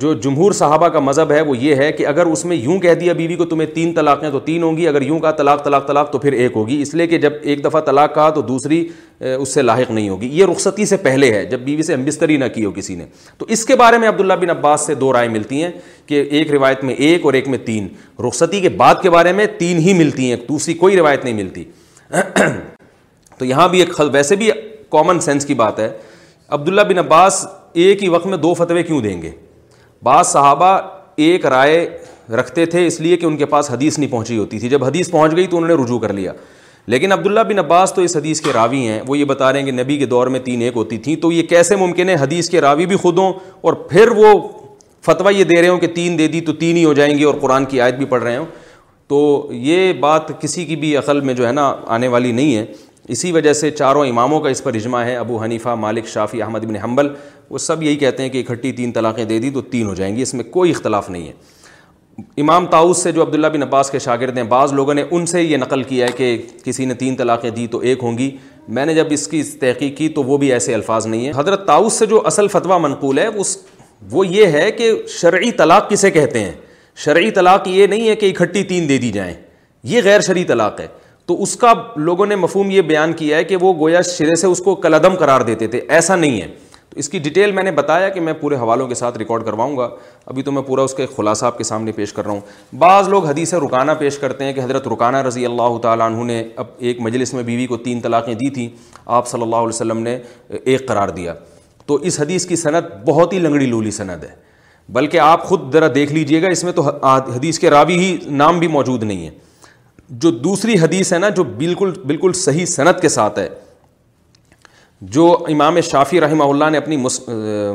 [0.00, 2.94] جو جمہور صحابہ کا مذہب ہے وہ یہ ہے کہ اگر اس میں یوں کہہ
[2.94, 5.86] دیا بیوی کو تمہیں تین طلاقیں تو تین ہوں گی، اگر یوں کہا طلاق طلاق
[5.86, 8.88] طلاق تو پھر ایک ہوگی۔ اس لیے کہ جب ایک دفعہ طلاق کہا تو دوسری
[9.20, 12.44] اس سے لاحق نہیں ہوگی۔ یہ رخصتی سے پہلے ہے، جب بیوی سے ہمبستری نہ
[12.54, 13.06] کی ہو کسی نے۔
[13.38, 15.70] تو اس کے بارے میں عبداللہ بن عباس سے دو رائے ملتی ہیں
[16.06, 19.46] کہ ایک روایت میں ایک اور ایک میں تین۔ رخصتی کے بعد کے بارے میں
[19.58, 21.64] تین ہی ملتی ہیں، دوسری کوئی روایت نہیں ملتی۔
[23.38, 24.50] تو یہاں بھی ایک ویسے بھی
[24.90, 25.88] کامن سینس کی بات ہے۔
[26.48, 27.46] عبداللہ بن عباس
[27.76, 29.30] ایک ہی وقت میں دو فتوے کیوں دیں گے؟
[30.02, 30.78] بعض صحابہ
[31.16, 31.98] ایک رائے
[32.30, 35.10] رکھتے تھے اس لیے کہ ان کے پاس حدیث نہیں پہنچی ہوتی تھی۔ جب حدیث
[35.10, 36.32] پہنچ گئی تو انہوں نے رجوع کر لیا۔
[36.86, 39.66] لیکن عبداللہ بن عباس تو اس حدیث کے راوی ہیں۔ وہ یہ بتا رہے ہیں
[39.66, 42.50] کہ نبی کے دور میں تین ایک ہوتی تھیں۔ تو یہ کیسے ممکن ہے حدیث
[42.50, 44.48] کے راوی بھی خود ہوں اور پھر وہ
[45.02, 47.22] فتویٰ یہ دے رہے ہوں کہ تین دے دی تو تین ہی ہو جائیں گی
[47.22, 48.46] اور قرآن کی آیت بھی پڑھ رہے ہوں؟
[49.08, 52.66] تو یہ بات کسی کی بھی عقل میں جو ہے نا آنے والی نہیں ہے۔
[53.08, 56.58] اسی وجہ سے چاروں اماموں کا اس پر اجماع ہے، ابو حنیفہ، مالک شافی احمد
[56.58, 57.08] بن حنبل،
[57.50, 60.16] وہ سب یہی کہتے ہیں کہ اکٹھی تین طلاقیں دے دی تو تین ہو جائیں
[60.16, 61.32] گی، اس میں کوئی اختلاف نہیں ہے۔
[62.36, 65.42] امام تاؤس سے جو عبداللہ بن عباس کے شاگرد ہیں، بعض لوگوں نے ان سے
[65.42, 68.36] یہ نقل کیا ہے کہ کسی نے تین طلاقیں دی تو ایک ہوں گی۔
[68.68, 71.66] میں نے جب اس کی تحقیق کی تو وہ بھی ایسے الفاظ نہیں ہیں۔ حضرت
[71.66, 73.58] تاؤس سے جو اصل فتویٰ منقول ہے، اس
[74.10, 76.52] وہ یہ ہے کہ شرعی طلاق کسے کہتے ہیں؟
[76.96, 79.34] شرعی طلاق یہ نہیں ہے کہ اکٹھی تین دے دی جائیں،
[79.84, 80.86] یہ غیر شرعی طلاق ہے۔
[81.26, 84.46] تو اس کا لوگوں نے مفہوم یہ بیان کیا ہے کہ وہ گویا شرے سے
[84.46, 86.48] اس کو کلعدم قرار دیتے تھے، ایسا نہیں ہے۔
[86.90, 89.76] تو اس کی ڈیٹیل میں نے بتایا کہ میں پورے حوالوں کے ساتھ ریکارڈ کرواؤں
[89.76, 89.88] گا۔
[90.26, 92.40] ابھی تو میں پورا اس کے خلاصہ آپ کے سامنے پیش کر رہا ہوں۔
[92.78, 96.44] بعض لوگ حدیث رکانہ پیش کرتے ہیں کہ حضرت رکانہ رضی اللہ تعالیٰ عنہ نے
[96.56, 98.68] اب ایک مجلس میں بیوی کو تین طلاقیں دی تھیں۔
[99.06, 100.18] آپ صلی اللہ علیہ وسلم نے
[100.64, 101.34] ایک قرار دیا۔
[101.86, 104.46] تو اس حدیث کی صنعت بہت ہی لنگڑی لولی صنعت ہے۔
[104.88, 106.82] بلکہ آپ خود ذرا دیکھ لیجیے گا، اس میں تو
[107.36, 109.45] حدیث کے راوی ہی نام بھی موجود نہیں ہے
[110.10, 113.48] جو دوسری حدیث ہے نا، جو بالکل بالکل صحیح صنعت کے ساتھ ہے،
[115.02, 116.96] جو امام شافی رحمہ اللہ نے اپنی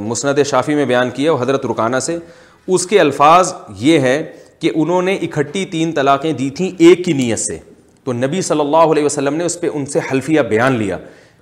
[0.02, 2.18] مسند شافی میں بیان کیا وہ حضرت رکانہ سے،
[2.68, 4.24] اس کے الفاظ یہ ہے
[4.60, 7.58] کہ انہوں نے اکٹھی تین طلاقیں دی تھیں ایک کی نیت سے۔
[8.04, 10.98] تو نبی صلی اللہ علیہ وسلم نے اس پہ ان سے حلفیہ بیان لیا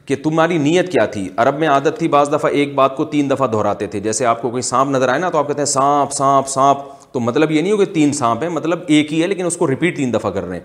[0.06, 3.30] کہ تمہاری نیت کیا تھی؟ عرب میں عادت تھی بعض دفعہ ایک بات کو تین
[3.30, 5.65] دفعہ دہراتے تھے۔ جیسے آپ کو کوئی سانپ نظر آئے نا، تو آپ کہتے ہیں
[5.65, 6.80] سانپ سانپ سانپ۔
[7.12, 9.58] تو مطلب یہ نہیں ہو کہ تین سانپ ہیں مطلب ایک ہی ہے، لیکن اس
[9.58, 10.63] کو ریپیٹ تین دفعہ کر رہے ہیں۔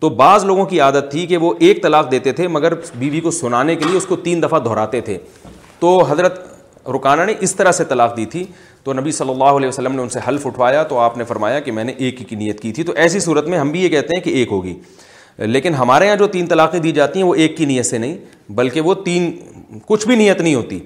[0.00, 3.30] تو بعض لوگوں کی عادت تھی کہ وہ ایک طلاق دیتے تھے، مگر بیوی کو
[3.30, 5.18] سنانے کے لیے اس کو تین دفعہ دہراتے تھے۔
[5.78, 6.56] تو حضرت
[6.88, 8.44] رکانہ نے اس طرح سے طلاق دی تھی۔
[8.84, 11.60] تو نبی صلی اللہ علیہ وسلم نے ان سے حلف اٹھوایا تو آپ نے فرمایا
[11.60, 13.82] کہ میں نے ایک ہی کی نیت کی تھی۔ تو ایسی صورت میں ہم بھی
[13.84, 14.74] یہ کہتے ہیں کہ ایک ہوگی۔
[15.38, 18.18] لیکن ہمارے یہاں جو تین طلاقیں دی جاتی ہیں، وہ ایک کی نیت سے نہیں،
[18.48, 19.36] بلکہ وہ تین،
[19.86, 20.78] کچھ بھی نیت نہیں ہوتی۔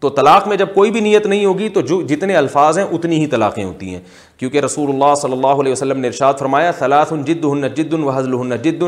[0.00, 3.18] تو طلاق میں جب کوئی بھی نیت نہیں ہوگی تو جو جتنے الفاظ ہیں اتنی
[3.18, 4.00] ہی طلاقیں ہوتی ہیں۔
[4.36, 8.10] کیونکہ رسول اللہ صلی اللہ علیہ وسلم نے ارشاد فرمایا صلاح جد ہن جد و
[8.10, 8.82] حضل جد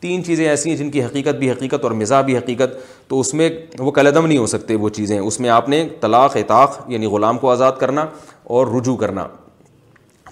[0.00, 2.76] تین چیزیں ایسی ہیں جن کی حقیقت بھی حقیقت اور مزاح بھی حقیقت۔
[3.08, 6.36] تو اس میں وہ کلدم نہیں ہو سکتے وہ چیزیں۔ اس میں آپ نے طلاق،
[6.36, 8.06] اطاق یعنی غلام کو آزاد کرنا
[8.44, 9.26] اور رجوع کرنا۔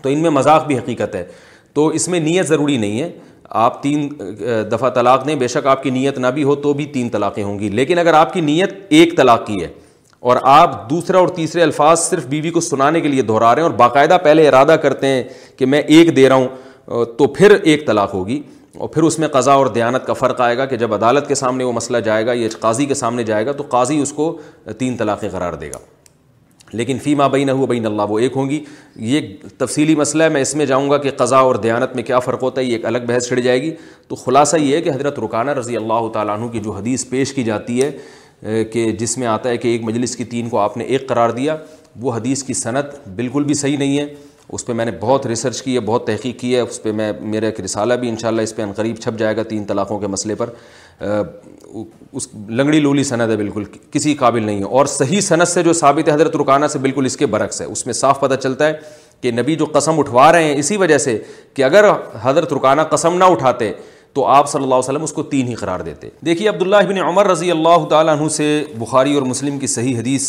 [0.02, 1.24] تو ان میں مذاق بھی حقیقت ہے۔
[1.72, 3.12] تو اس میں نیت ضروری نہیں ہے۔
[3.44, 4.08] آپ تین
[4.72, 7.44] دفعہ طلاق دیں، بے شک آپ کی نیت نہ بھی ہو تو بھی تین طلاقیں
[7.44, 9.85] ہوں گی۔ لیکن اگر آپ کی نیت ایک طلاق کی ہے
[10.26, 13.68] اور آپ دوسرا اور تیسرے الفاظ صرف بیوی کو سنانے کے لیے دہرا رہے ہیں
[13.68, 15.24] اور باقاعدہ پہلے ارادہ کرتے ہیں
[15.56, 16.48] کہ میں ایک دے رہا ہوں،
[17.04, 18.42] تو پھر ایک طلاق ہوگی
[18.78, 21.34] اور پھر اس میں قضا اور دیانت کا فرق آئے گا کہ جب عدالت کے
[21.34, 24.38] سامنے وہ مسئلہ جائے گا یا قاضی کے سامنے جائے گا تو قاضی اس کو
[24.78, 25.78] تین طلاقیں قرار دے گا۔
[26.72, 28.64] لیکن فیما بین ہو بین اللہ وہ ایک ہوں گی۔
[28.96, 29.20] یہ
[29.58, 32.42] تفصیلی مسئلہ ہے، میں اس میں جاؤں گا کہ قضا اور دیانت میں کیا فرق
[32.42, 33.70] ہوتا ہے، یہ ایک الگ بحث چھڑ جائے گی۔
[34.08, 37.32] تو خلاصہ یہ ہے کہ حضرت رکانہ رضی اللہ تعالیٰ عنہ کی جو حدیث پیش
[37.32, 37.90] کی جاتی ہے
[38.40, 41.30] کہ جس میں آتا ہے کہ ایک مجلس کی تین کو آپ نے ایک قرار
[41.30, 41.56] دیا،
[42.00, 44.06] وہ حدیث کی صنعت بالکل بھی صحیح نہیں ہے۔
[44.48, 47.12] اس پہ میں نے بہت ریسرچ کی ہے، بہت تحقیق کی ہے۔ اس پہ میں،
[47.20, 50.34] میرا ایک رسالہ بھی انشاءاللہ اس پہ عنقریب چھپ جائے گا تین طلاقوں کے مسئلے
[50.34, 50.50] پر۔
[52.12, 55.72] اس لنگڑی لولی صنعت ہے بالکل، کسی قابل نہیں ہے۔ اور صحیح صنعت سے جو
[55.72, 58.66] ثابت ہے، حضرت رکانہ سے بالکل اس کے برعکس ہے۔ اس میں صاف پتہ چلتا
[58.66, 58.72] ہے
[59.20, 61.18] کہ نبی جو قسم اٹھوا رہے ہیں، اسی وجہ سے
[61.54, 61.84] کہ اگر
[62.22, 63.72] حضرت رکانہ قسم نہ اٹھاتے
[64.16, 66.98] تو آپ صلی اللہ علیہ وسلم اس کو تین ہی قرار دیتے۔ دیکھیے عبداللہ بن
[66.98, 70.28] عمر رضی اللہ تعالیٰ عنہ سے بخاری اور مسلم کی صحیح حدیث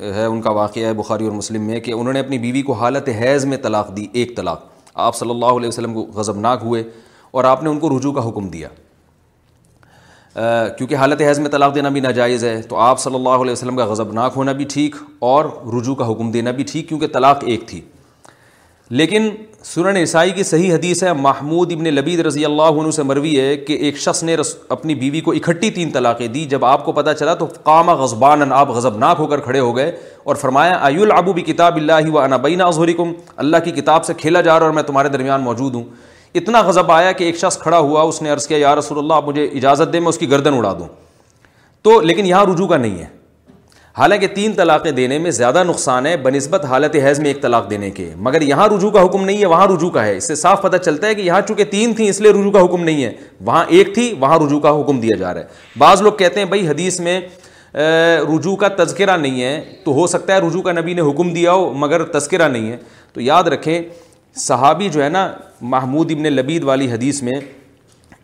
[0.00, 2.72] ہے، ان کا واقعہ ہے بخاری اور مسلم میں کہ انہوں نے اپنی بیوی کو
[2.72, 4.64] حالت حیض میں طلاق دی، ایک طلاق۔
[4.94, 6.82] آپ صلی اللہ علیہ وسلم کو غضبناک ہوئے
[7.30, 8.68] اور آپ نے ان کو رجوع کا حکم دیا۔
[10.78, 13.76] کیونکہ حالت حیض میں طلاق دینا بھی ناجائز ہے، تو آپ صلی اللہ علیہ وسلم
[13.76, 17.66] کا غضبناک ہونا بھی ٹھیک اور رجوع کا حکم دینا بھی ٹھیک، کیونکہ طلاق ایک
[17.66, 17.80] تھی۔
[18.90, 19.30] لیکن
[19.64, 23.56] سنن عیسائی کی صحیح حدیث ہے، محمود ابن لبید رضی اللہ عنہ سے مروی ہے
[23.56, 24.36] کہ ایک شخص نے
[24.68, 28.52] اپنی بیوی کو اکٹھی تین طلاقیں دی۔ جب آپ کو پتہ چلا تو قامہ غزبان
[28.52, 32.18] آپ غضبناک ہو کر کھڑے ہو گئے اور فرمایا آئی العبو بھی کتاب اللہ و
[32.18, 35.84] انبین اظہرکم اللہ کی کتاب سے کھیلا جا رہا اور میں تمہارے درمیان موجود ہوں۔
[36.34, 39.14] اتنا غضب آیا کہ ایک شخص کھڑا ہوا، اس نے عرض کیا، یا رسول اللہ
[39.26, 40.88] مجھے اجازت دے، میں اس کی گردن اڑا دوں۔
[41.82, 43.17] تو لیکن یہاں رجوع کا نہیں ہے۔
[43.98, 47.90] حالانکہ تین طلاقیں دینے میں زیادہ نقصان ہے، بنسبت حالت حیض میں ایک طلاق دینے
[47.90, 50.62] کے۔ مگر یہاں رجوع کا حکم نہیں ہے، وہاں رجوع کا ہے۔ اس سے صاف
[50.62, 53.12] پتہ چلتا ہے کہ یہاں چونکہ تین تھیں، اس لیے رجوع کا حکم نہیں ہے۔
[53.40, 55.46] وہاں ایک تھی، وہاں رجوع کا حکم دیا جا رہا ہے۔
[55.78, 57.20] بعض لوگ کہتے ہیں، بھائی حدیث میں
[58.34, 61.52] رجوع کا تذکرہ نہیں ہے۔ تو ہو سکتا ہے رجوع کا نبی نے حکم دیا
[61.52, 62.76] ہو، مگر تذکرہ نہیں ہے۔
[63.12, 63.82] تو یاد رکھیں،
[64.36, 67.40] صحابی جو ہے نا، محمود ابن لبید والی حدیث میں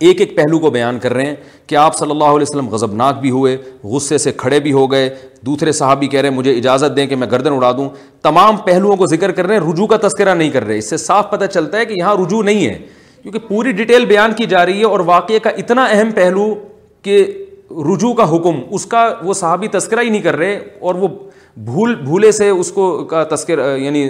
[0.07, 1.35] ایک ایک پہلو کو بیان کر رہے ہیں
[1.67, 5.09] کہ آپ صلی اللہ علیہ وسلم غضبناک بھی ہوئے، غصے سے کھڑے بھی ہو گئے۔
[5.47, 7.88] دوسرے صحابی کہہ رہے ہیں، مجھے اجازت دیں کہ میں گردن اڑا دوں۔
[8.23, 10.97] تمام پہلوؤں کو ذکر کر رہے ہیں، رجوع کا تذکرہ نہیں کر رہے۔ اس سے
[10.97, 12.79] صاف پتہ چلتا ہے کہ یہاں رجوع نہیں ہے،
[13.23, 16.55] کیونکہ پوری ڈیٹیل بیان کی جا رہی ہے اور واقعے کا اتنا اہم پہلو
[17.03, 17.25] کہ
[17.71, 21.09] رجوع کا حکم، اس کا وہ صحابی تذکرہ ہی نہیں کر رہے اور وہ
[21.57, 24.09] بھول، بھولے سے اس کو کا تذکر یعنی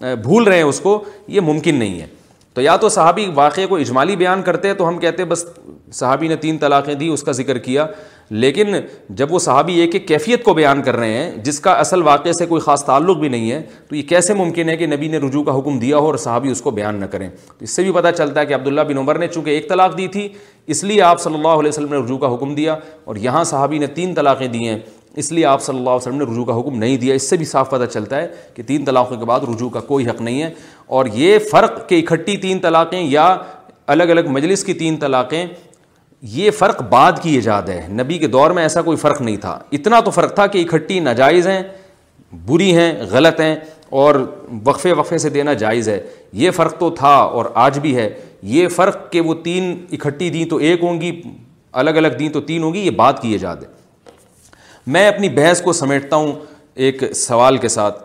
[0.00, 2.06] بھول رہے ہیں اس کو، یہ ممکن نہیں ہے۔
[2.54, 5.46] تو یا تو صحابی واقعے کو اجمالی بیان کرتے تو ہم کہتے بس
[5.92, 7.86] صحابی نے تین طلاقیں دی، اس کا ذکر کیا۔
[8.30, 8.74] لیکن
[9.08, 12.32] جب وہ صحابی ایک ایک کیفیت کو بیان کر رہے ہیں، جس کا اصل واقعے
[12.32, 15.18] سے کوئی خاص تعلق بھی نہیں ہے، تو یہ کیسے ممکن ہے کہ نبی نے
[15.18, 17.82] رجوع کا حکم دیا ہو اور صحابی اس کو بیان نہ کریں؟ تو اس سے
[17.82, 20.28] بھی پتہ چلتا ہے کہ عبداللہ بن عمر نے چونکہ ایک طلاق دی تھی،
[20.66, 23.78] اس لیے آپ صلی اللہ علیہ وسلم نے رجوع کا حکم دیا اور یہاں صحابی
[23.78, 24.78] نے تین طلاقیں دی ہیں۔
[25.16, 27.36] اس لیے آپ صلی اللہ علیہ وسلم نے رجوع کا حکم نہیں دیا۔ اس سے
[27.36, 30.42] بھی صاف پتہ چلتا ہے کہ تین طلاقوں کے بعد رجوع کا کوئی حق نہیں
[30.42, 30.54] ہے۔
[30.86, 33.36] اور یہ فرق کہ اکٹھی تین طلاقیں یا
[33.86, 35.46] الگ الگ مجلس کی تین طلاقیں،
[36.22, 39.58] یہ فرق بعد کی ایجاد ہے۔ نبی کے دور میں ایسا کوئی فرق نہیں تھا۔
[39.72, 41.62] اتنا تو فرق تھا کہ اکٹھی ناجائز ہیں،
[42.46, 43.56] بری ہیں، غلط ہیں
[43.88, 44.32] اور
[44.64, 46.00] وقفے وقفے سے دینا جائز ہے۔
[46.32, 48.10] یہ فرق تو تھا اور آج بھی ہے۔
[48.42, 51.22] یہ فرق کہ وہ تین اکٹھی دیں تو ایک ہوں گی،
[51.72, 53.79] الگ الگ دیں تو تین ہوں گی، یہ بات کی ایجاد ہے۔
[54.86, 56.32] میں اپنی بحث کو سمیٹتا ہوں
[56.74, 58.02] ایک سوال کے ساتھ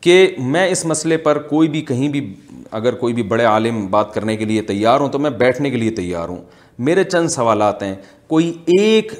[0.00, 2.34] کہ میں اس مسئلے پر کوئی بھی کہیں بھی
[2.70, 5.76] اگر کوئی بھی بڑے عالم بات کرنے کے لیے تیار ہوں تو میں بیٹھنے کے
[5.76, 6.36] لیے تیار ہوں۔
[6.78, 7.94] میرے چند سوالات ہیں۔
[8.26, 9.12] کوئی ایک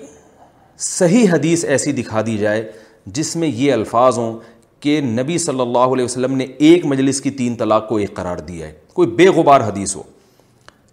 [0.79, 2.73] صحیح حدیث ایسی دکھا دی جائے
[3.07, 4.39] جس میں یہ الفاظ ہوں
[4.81, 8.37] کہ نبی صلی اللہ علیہ وسلم نے ایک مجلس کی تین طلاق کو ایک قرار
[8.37, 10.03] دیا ہے۔ کوئی بے غبار حدیث ہو۔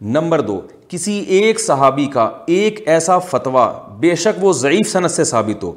[0.02, 5.23] نمبر دو کسی ایک صحابی کا ایک ایسا فتویٰ، بے شک وہ ضعیف صنعت سے
[5.23, 5.73] ثابت ہو،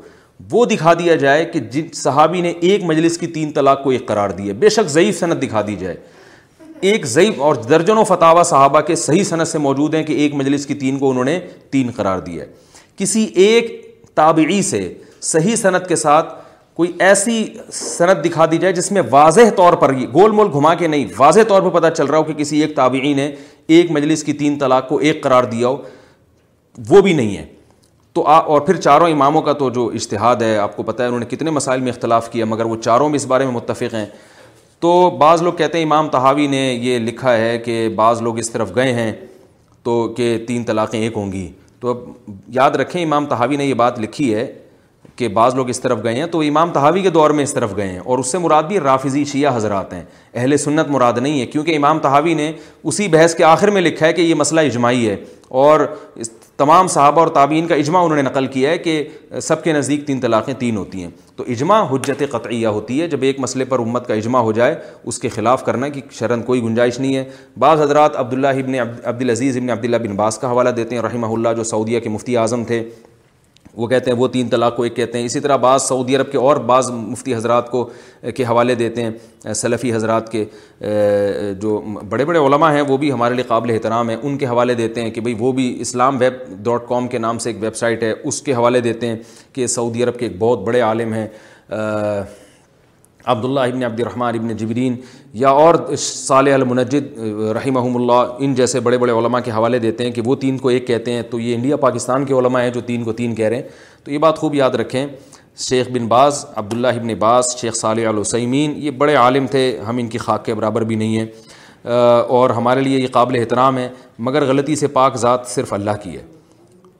[0.50, 4.06] وہ دکھا دیا جائے کہ جن صحابی نے ایک مجلس کی تین طلاق کو ایک
[4.06, 5.96] قرار دی بے شک ضعیف صنعت دکھا دی جائے۔
[6.80, 10.34] ایک ضعیف اور درجن و فتح صحابہ کے صحیح صنعت سے موجود ہیں کہ ایک
[10.34, 12.50] مجلس کی تین کو انہوں نے تین قرار دیا ہے۔
[12.96, 16.34] کسی ایک تابعی سے صحیح صنعت کے ساتھ
[16.74, 20.86] کوئی ایسی صنعت دکھا دی جائے جس میں واضح طور پر گول مول گھما کے
[20.86, 23.34] نہیں، واضح طور پہ پتہ چل رہا ہو کہ کسی ایک تابعی نے
[23.66, 25.76] ایک مجلس کی تین طلاق کو ایک قرار دیا ہو،
[26.88, 27.46] وہ بھی نہیں ہے۔
[28.12, 31.08] تو آ، اور پھر چاروں اماموں کا تو جو اشتہاد ہے، آپ کو پتہ ہے،
[31.08, 33.94] انہوں نے کتنے مسائل میں اختلاف کیا، مگر وہ چاروں بھی اس بارے میں متفق
[33.94, 34.06] ہیں۔
[34.80, 38.50] تو بعض لوگ کہتے ہیں امام تحاوی نے یہ لکھا ہے کہ بعض لوگ اس
[38.50, 39.12] طرف گئے ہیں
[39.82, 41.98] تو کہ تین طلاقیں ایک ہوں گی۔ تو اب
[42.48, 44.52] یاد رکھیں، امام تحاوی نے یہ بات لکھی ہے
[45.16, 47.76] کہ بعض لوگ اس طرف گئے ہیں تو امام تحاوی کے دور میں اس طرف
[47.76, 50.02] گئے ہیں اور اس سے مراد بھی رافضی شیعہ حضرات ہیں۔
[50.34, 52.52] اہل سنت مراد نہیں ہے، کیونکہ امام تحاوی نے
[52.84, 55.16] اسی بحث کے آخر میں لکھا ہے کہ یہ مسئلہ اجماعی ہے۔
[55.48, 55.80] اور
[56.56, 59.08] تمام صحابہ اور تابعین کا اجماع انہوں نے نقل کیا ہے کہ
[59.42, 63.18] سب کے نزدیک تین طلاقیں تین ہوتی ہیں۔ تو اجماع حجت قطعیہ ہوتی ہے۔ جب
[63.20, 66.62] ایک مسئلے پر امت کا اجماع ہو جائے، اس کے خلاف کرنا کی شرن کوئی
[66.62, 67.24] گنجائش نہیں ہے۔
[67.58, 71.48] بعض حضرات عبداللہ ابن عبدالعزیز ابن عبداللہ بن باس کا حوالہ دیتے ہیں، رحمہ اللہ،
[71.56, 72.88] جو سعودیہ کے مفتی اعظم تھے۔
[73.76, 76.30] وہ کہتے ہیں وہ تین طلاق کو ایک کہتے ہیں۔ اسی طرح بعض سعودی عرب
[76.32, 77.88] کے اور بعض مفتی حضرات کو
[78.36, 80.44] کے حوالے دیتے ہیں سلفی حضرات کے
[81.60, 84.74] جو بڑے بڑے علماء ہیں، وہ بھی ہمارے لیے قابل احترام ہیں۔ ان کے حوالے
[84.74, 86.32] دیتے ہیں کہ بھئی وہ بھی اسلام ویب
[86.64, 89.16] ڈاٹ کام کے نام سے ایک ویب سائٹ ہے۔ اس کے حوالے دیتے ہیں
[89.52, 91.28] کہ سعودی عرب کے ایک بہت بڑے عالم ہیں
[93.26, 94.96] عبداللہ ابن عبد الرحمٰن ابن جبرین
[95.32, 97.18] یا اور صالح المنجد
[97.54, 100.68] رحمہ اللہ ان جیسے بڑے بڑے علماء کے حوالے دیتے ہیں کہ وہ تین کو
[100.68, 103.46] ایک کہتے ہیں۔ تو یہ انڈیا پاکستان کے علماء ہیں جو تین کو تین کہہ
[103.46, 103.62] رہے ہیں۔
[104.04, 105.06] تو یہ بات خوب یاد رکھیں۔
[105.56, 110.08] شیخ بن باز، عبداللہ ابن باز، شیخ صالح السیمین یہ بڑے عالم تھے، ہم ان
[110.08, 111.26] کی خاک کے برابر بھی نہیں ہیں۔
[112.28, 116.10] اور ہمارے لیے یہ قابل احترام ہے، مگر غلطی سے پاک ذات صرف اللہ کی
[116.10, 116.22] ہے۔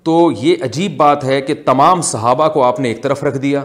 [0.03, 3.65] تو یہ عجیب بات ہے کہ تمام صحابہ کو آپ نے ایک طرف رکھ دیا۔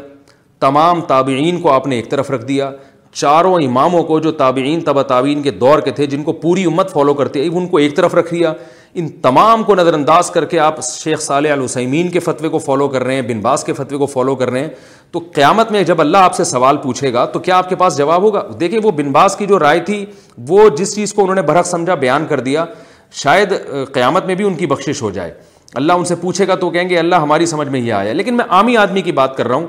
[0.60, 2.72] تمام تابعین کو آپ نے ایک طرف رکھ دیا۔
[3.14, 6.92] چاروں اماموں کو جو تابعین تبا تابعین کے دور کے تھے، جن کو پوری امت
[6.92, 8.54] فالو کرتے، ان کو ایک طرف رکھ دیا۔
[8.94, 12.88] ان تمام کو نظر انداز کر کے آپ شیخ صالح السیمین کے فتوے کو فالو
[12.88, 14.68] کر رہے ہیں، بن باس کے فتوے کو فالو کر رہے ہیں۔
[15.12, 17.98] تو قیامت میں جب اللہ آپ سے سوال پوچھے گا، تو کیا آپ کے پاس
[17.98, 20.06] جواب ہوگا؟ دیکھیں، وہ بن باس کی جو رائے تھی،
[20.48, 22.66] وہ جس چیز کو انہوں نے برحق سمجھا، بیان کر دیا۔
[23.12, 23.54] شاید
[23.92, 25.34] قیامت میں بھی ان کی بخشش ہو جائے۔
[25.74, 28.38] اللہ ان سے پوچھے گا تو کہیں گے، اللہ ہماری سمجھ میں یہ آیا۔ لیکن
[28.38, 29.68] میں عامی آدمی کی بات کر رہا ہوں۔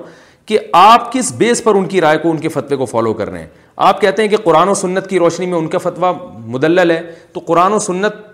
[0.48, 3.30] کہ آپ کس بیس پر ان کی رائے کو ان کے فتوے کو فالو کر
[3.30, 6.12] رہے ہیں؟ آپ کہتے ہیں کہ قرآن و سنت کی روشنی میں ان کا فتویٰ
[6.46, 7.00] مدلل ہے،
[7.32, 8.26] تو قرآن و سنت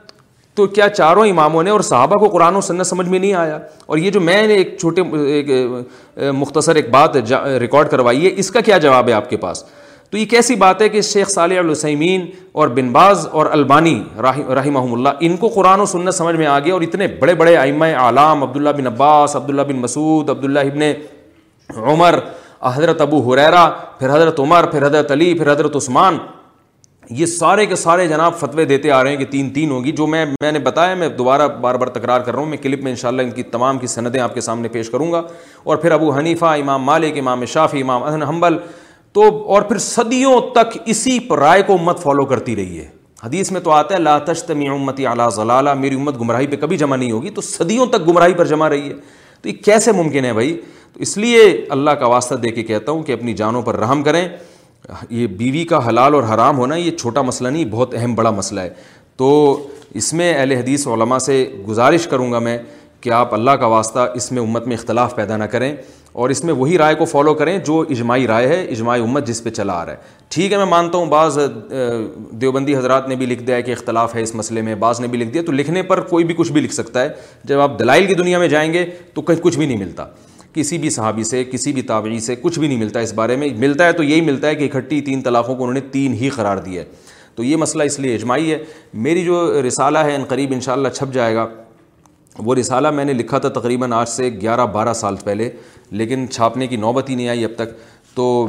[0.57, 3.59] تو کیا چاروں اماموں نے اور صحابہ کو قرآن و سنت سمجھ میں نہیں آیا؟
[3.87, 5.51] اور یہ جو میں نے ایک چھوٹے ایک
[6.35, 7.17] مختصر ایک بات
[7.61, 9.65] ریکارڈ کروائی ہے، اس کا کیا جواب ہے آپ کے پاس؟
[10.11, 14.93] تو یہ کیسی بات ہے کہ شیخ صالح السیمین اور بن باز اور البانی رحمہ
[14.93, 17.85] اللہ، ان کو قرآن و سنت سمجھ میں آ گیا اور اتنے بڑے بڑے ائمہ
[17.97, 20.83] عالام عبداللہ بن عباس، عبداللہ بن مسعود، عبداللہ ابن
[21.69, 22.19] عمر،
[22.63, 26.19] حضرت ابو حریرا پھر حضرت عمر، پھر حضرت علی، پھر حضرت عثمان،
[27.11, 30.07] یہ سارے کے سارے جناب فتوے دیتے آ رہے ہیں کہ تین تین ہوگی، جو
[30.07, 32.93] میں میں نے بتایا، میں دوبارہ بار بار تکرار کر رہا ہوں، میں کلپ میں
[32.93, 35.23] انشاءاللہ ان کی تمام کی سندیں آپ کے سامنے پیش کروں گا۔
[35.65, 38.59] اور پھر ابو حنیفہ، امام مالک، امام شافی امام احن حنبل،
[39.13, 42.89] تو اور پھر صدیوں تک اسی رائے کو امت فالو کرتی رہی ہے
[43.25, 46.77] حدیث میں تو آتا ہے، لا تشتمی امتی اعلیٰ ضلالہ میری امت گمراہی پہ کبھی
[46.77, 48.95] جمع نہیں ہوگی، تو صدیوں تک گمراہی پر جمع رہی ہے
[49.43, 50.61] تو یہ کیسے ممکن ہے بھائی؟
[50.95, 54.03] تو اس لیے اللہ کا واسطہ دے کے کہتا ہوں کہ اپنی جانوں پر رحم
[54.03, 54.29] کریں۔
[55.11, 58.61] یہ بیوی کا حلال اور حرام ہونا یہ چھوٹا مسئلہ نہیں بہت اہم بڑا مسئلہ
[58.61, 58.71] ہے۔
[59.17, 62.59] تو اس میں اہل حدیث علماء سے گزارش کروں گا میں
[63.01, 65.77] کہ آپ اللہ کا واسطہ اس میں امت میں اختلاف پیدا نہ کریں
[66.13, 69.43] اور اس میں وہی رائے کو فالو کریں جو اجماعی رائے ہے، اجماعی امت جس
[69.45, 69.97] پہ چلا آ رہا ہے۔
[70.29, 71.39] ٹھیک ہے، میں مانتا ہوں بعض
[72.31, 75.07] دیوبندی حضرات نے بھی لکھ دیا ہے کہ اختلاف ہے اس مسئلے میں، بعض نے
[75.07, 77.09] بھی لکھ دیا۔ تو لکھنے پر کوئی بھی کچھ بھی لکھ سکتا ہے۔
[77.45, 80.07] جب آپ دلائل کی دنیا میں جائیں گے تو کہیں کچھ بھی نہیں ملتا۔
[80.55, 83.49] کسی بھی صحابی سے، کسی بھی تابعی سے کچھ بھی نہیں ملتا اس بارے میں۔
[83.59, 86.29] ملتا ہے تو یہی ملتا ہے کہ اکٹھی تین طلاقوں کو انہوں نے تین ہی
[86.29, 86.87] قرار دیا ہے۔
[87.35, 88.65] تو یہ مسئلہ اس لیے اجماعی ہے۔
[88.95, 91.47] میری جو رسالہ ہے ان قریب انشاءاللہ چھپ جائے گا۔
[92.39, 95.51] وہ رسالہ میں نے لکھا تھا تقریباً آج سے گیارہ بارہ سال پہلے،
[95.91, 98.47] لیکن چھاپنے کی نوبت ہی نہیں آئی اب تک۔ تو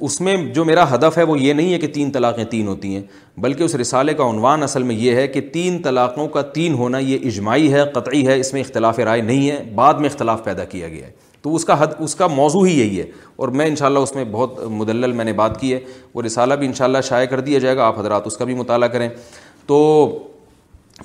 [0.00, 2.94] اس میں جو میرا ہدف ہے وہ یہ نہیں ہے کہ تین طلاقیں تین ہوتی
[2.94, 3.02] ہیں،
[3.38, 6.98] بلکہ اس رسالے کا عنوان اصل میں یہ ہے کہ تین طلاقوں کا تین ہونا
[6.98, 10.64] یہ اجماعی ہے، قطعی ہے، اس میں اختلاف رائے نہیں ہے، بعد میں اختلاف پیدا
[10.64, 13.66] کیا گیا ہے۔ تو اس کا حد، اس کا موضوع ہی یہی ہے۔ اور میں
[13.66, 15.80] انشاءاللہ اس میں بہت مدلل میں نے بات کی ہے،
[16.14, 18.88] وہ رسالہ بھی انشاءاللہ شائع کر دیا جائے گا، آپ حضرات اس کا بھی مطالعہ
[18.88, 19.08] کریں۔
[19.66, 20.08] تو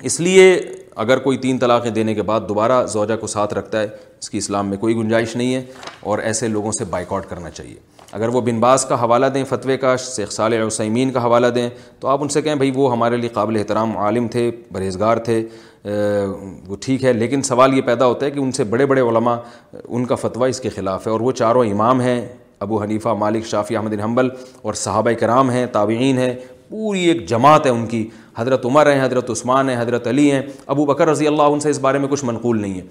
[0.02, 0.60] اس لیے
[0.96, 3.88] اگر کوئی تین طلاقیں دینے کے بعد دوبارہ زوجہ کو ساتھ رکھتا ہے،
[4.20, 5.62] اس کی اسلام میں کوئی گنجائش نہیں ہے
[6.00, 7.74] اور ایسے لوگوں سے بائک آؤٹ کرنا چاہیے۔
[8.12, 11.68] اگر وہ بن باز کا حوالہ دیں فتوے کا، شیخ صالح عثیمین کا حوالہ دیں،
[12.00, 15.42] تو آپ ان سے کہیں، بھائی وہ ہمارے لیے قابل احترام عالم تھے، پرہیزگار تھے
[16.68, 19.36] وہ ٹھیک ہے، لیکن سوال یہ پیدا ہوتا ہے کہ ان سے بڑے بڑے علماء،
[19.88, 22.20] ان کا فتویٰ اس کے خلاف ہے اور وہ چاروں امام ہیں،
[22.60, 24.28] ابو حنیفہ، مالک شافی احمد حنبل
[24.62, 26.34] اور صحابہ کرام ہیں، تابعین ہیں،
[26.68, 30.42] پوری ایک جماعت ہے ان کی۔ حضرت عمر ہیں، حضرت عثمان ہیں، حضرت علی ہیں۔
[30.66, 32.82] ابو بکر رضی اللہ ان سے اس بارے میں کچھ منقول نہیں ہے۔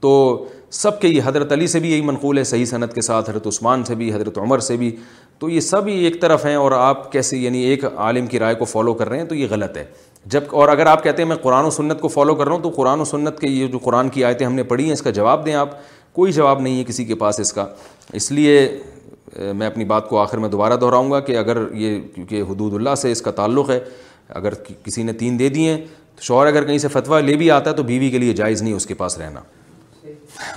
[0.00, 3.30] تو سب کے یہ حضرت علی سے بھی یہی منقول ہے، صحیح صنعت کے ساتھ،
[3.30, 4.96] حضرت عثمان سے بھی، حضرت عمر سے بھی۔
[5.38, 8.54] تو یہ سب ہی ایک طرف ہیں اور آپ کیسے یعنی ایک عالم کی رائے
[8.54, 9.84] کو فالو کر رہے ہیں، تو یہ غلط ہے۔
[10.26, 12.62] جب، اور اگر آپ کہتے ہیں میں قرآن و سنت کو فالو کر رہا ہوں،
[12.62, 15.02] تو قرآن و سنت کے یہ جو قرآن کی آیتیں ہم نے پڑھی ہیں، اس
[15.02, 15.68] کا جواب دیں آپ۔
[16.12, 17.66] کوئی جواب نہیں ہے کسی کے پاس اس کا۔
[18.12, 18.78] اس لیے
[19.36, 22.94] میں اپنی بات کو آخر میں دوبارہ دہراؤں گا کہ اگر یہ، کیونکہ حدود اللہ
[22.94, 23.80] سے اس کا تعلق ہے
[24.28, 25.76] اگر کسی نے تین دے دیے،
[26.16, 28.62] تو شوہر اگر کہیں سے فتویٰ لے بھی آتا ہے تو بیوی کے لیے جائز
[28.62, 29.40] نہیں اس کے پاس رہنا۔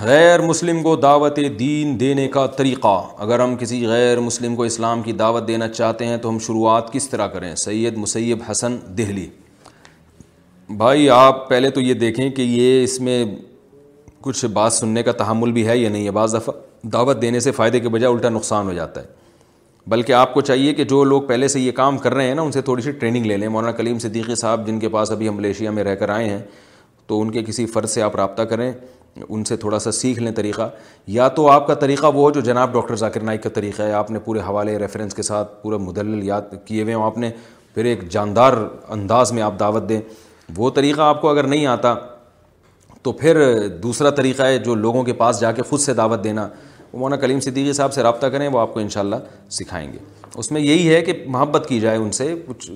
[0.00, 5.02] غیر مسلم کو دعوت دین دینے کا طریقہ۔ اگر ہم کسی غیر مسلم کو اسلام
[5.02, 9.26] کی دعوت دینا چاہتے ہیں، تو ہم شروعات کس طرح کریں؟ سید مسیب حسن دہلی۔
[10.70, 13.24] بھائی، آپ پہلے تو یہ دیکھیں کہ یہ اس میں
[14.20, 17.50] کچھ بات سننے کا تحمل بھی ہے یا نہیں ہے؟ بعض دفعہ دعوت دینے سے
[17.50, 19.17] فائدے کے بجائے الٹا نقصان ہو جاتا ہے۔
[19.88, 22.42] بلکہ آپ کو چاہیے کہ جو لوگ پہلے سے یہ کام کر رہے ہیں نا،
[22.42, 25.28] ان سے تھوڑی سی ٹریننگ لے لیں۔ مولانا کلیم صدیقی صاحب، جن کے پاس ابھی
[25.28, 26.42] ہم ملیشیا میں رہ کر آئے ہیں،
[27.06, 28.72] تو ان کے کسی فرض سے آپ رابطہ کریں،
[29.28, 30.70] ان سے تھوڑا سا سیکھ لیں طریقہ۔
[31.06, 33.92] یا تو آپ کا طریقہ وہ ہو جو جناب ڈاکٹر ذاکر نائک کا طریقہ ہے۔
[33.92, 37.30] آپ نے پورے حوالے، ریفرنس کے ساتھ پورا مدلل یاد کیے ہوئے ہوں آپ نے۔
[37.74, 38.52] پھر ایک جاندار
[38.88, 40.00] انداز میں آپ دعوت دیں۔
[40.56, 41.94] وہ طریقہ آپ کو اگر نہیں آتا،
[43.02, 46.48] تو پھر دوسرا طریقہ ہے جو لوگوں کے پاس جا کے خود سے دعوت دینا۔
[46.94, 49.16] مولانا کلیم صدیقی جی صاحب سے رابطہ کریں، وہ آپ کو انشاءاللہ
[49.50, 49.98] سکھائیں گے۔
[50.34, 52.70] اس میں یہی ہے کہ محبت کی جائے ان سے، کچھ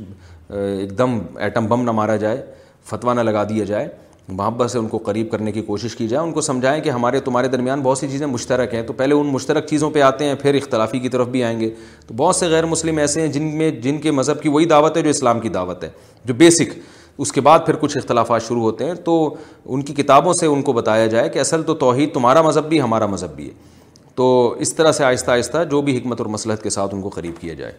[0.53, 2.47] ایک دم ایٹم بم نہ مارا جائے،
[2.85, 3.89] فتویٰ نہ لگا دیا جائے،
[4.29, 7.21] محبت سے ان کو قریب کرنے کی کوشش کی جائے، ان کو سمجھائیں کہ ہمارے،
[7.21, 10.35] تمہارے درمیان بہت سی چیزیں مشترک ہیں۔ تو پہلے ان مشترک چیزوں پہ آتے ہیں،
[10.35, 11.71] پھر اختلافی کی طرف بھی آئیں گے۔
[12.07, 14.97] تو بہت سے غیر مسلم ایسے ہیں جن میں، جن کے مذہب کی وہی دعوت
[14.97, 15.91] ہے جو اسلام کی دعوت ہے،
[16.25, 16.79] جو بیسک۔
[17.19, 19.35] اس کے بعد پھر کچھ اختلافات شروع ہوتے ہیں۔ تو
[19.65, 22.81] ان کی کتابوں سے ان کو بتایا جائے کہ اصل تو توحید تمہارا مذہب بھی
[22.81, 23.72] ہمارا مذہب بھی ہے۔
[24.15, 27.09] تو اس طرح سے آہستہ آہستہ جو بھی حکمت اور مسلحت کے ساتھ ان کو
[27.09, 27.73] قریب کیا جائے۔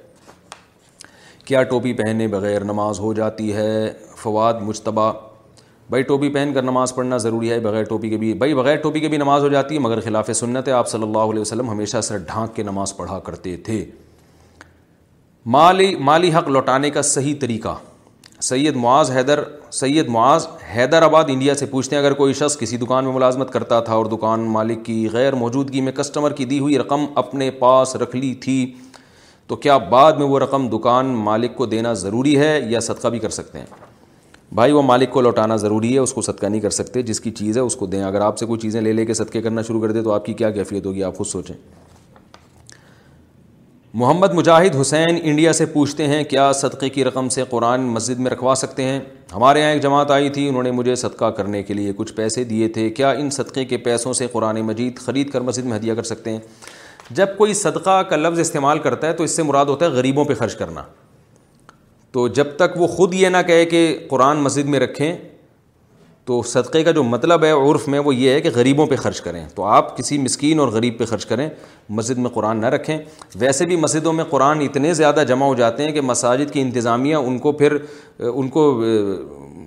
[1.45, 5.11] کیا ٹوپی پہنے بغیر نماز ہو جاتی ہے؟ فواد مشتبہ
[5.89, 8.99] بھائی ٹوپی پہن کر نماز پڑھنا ضروری ہے، بغیر ٹوپی کے بھی، بھائی بغیر ٹوپی
[8.99, 11.69] کے بھی نماز ہو جاتی ہے، مگر خلاف سنت ہے۔ آپ صلی اللہ علیہ وسلم
[11.69, 13.85] ہمیشہ سر ڈھانک کے نماز پڑھا کرتے تھے۔
[15.45, 17.75] مالی مالی حق لوٹانے کا صحیح طریقہ۔
[18.43, 22.77] سید معاذ حیدر، سید معاذ حیدر آباد انڈیا سے پوچھتے ہیں، اگر کوئی شخص کسی
[22.77, 26.59] دکان میں ملازمت کرتا تھا اور دکان مالک کی غیر موجودگی میں کسٹمر کی دی
[26.59, 28.73] ہوئی رقم اپنے پاس رکھ لی تھی،
[29.47, 33.19] تو کیا بعد میں وہ رقم دکان مالک کو دینا ضروری ہے یا صدقہ بھی
[33.19, 33.65] کر سکتے ہیں؟
[34.55, 37.31] بھائی، وہ مالک کو لوٹانا ضروری ہے، اس کو صدقہ نہیں کر سکتے، جس کی
[37.31, 39.61] چیز ہے اس کو دیں۔ اگر آپ سے کوئی چیزیں لے لے کے صدقے کرنا
[39.61, 41.55] شروع کر دے تو آپ کی کیا کیفیت ہوگی؟ آپ خود سوچیں۔
[43.93, 48.31] محمد مجاہد حسین انڈیا سے پوچھتے ہیں کیا صدقے کی رقم سے قرآن مسجد میں
[48.31, 48.99] رکھوا سکتے ہیں؟
[49.35, 52.43] ہمارے یہاں ایک جماعت آئی تھی، انہوں نے مجھے صدقہ کرنے کے لیے کچھ پیسے
[52.43, 55.93] دیے تھے۔ کیا ان صدقے کے پیسوں سے قرآن مجید خرید کر مسجد میں ہدیہ
[55.93, 56.39] کر سکتے ہیں؟
[57.09, 60.25] جب کوئی صدقہ کا لفظ استعمال کرتا ہے تو اس سے مراد ہوتا ہے غریبوں
[60.25, 60.83] پہ خرچ کرنا۔
[62.11, 65.17] تو جب تک وہ خود یہ نہ کہے کہ قرآن مسجد میں رکھیں
[66.25, 69.21] تو صدقے کا جو مطلب ہے عرف میں وہ یہ ہے کہ غریبوں پہ خرچ
[69.21, 71.49] کریں۔ تو آپ کسی مسکین اور غریب پہ خرچ کریں،
[71.89, 72.97] مسجد میں قرآن نہ رکھیں۔
[73.35, 77.15] ویسے بھی مسجدوں میں قرآن اتنے زیادہ جمع ہو جاتے ہیں کہ مساجد کی انتظامیہ
[77.15, 77.77] ان کو پھر،
[78.19, 78.83] ان کو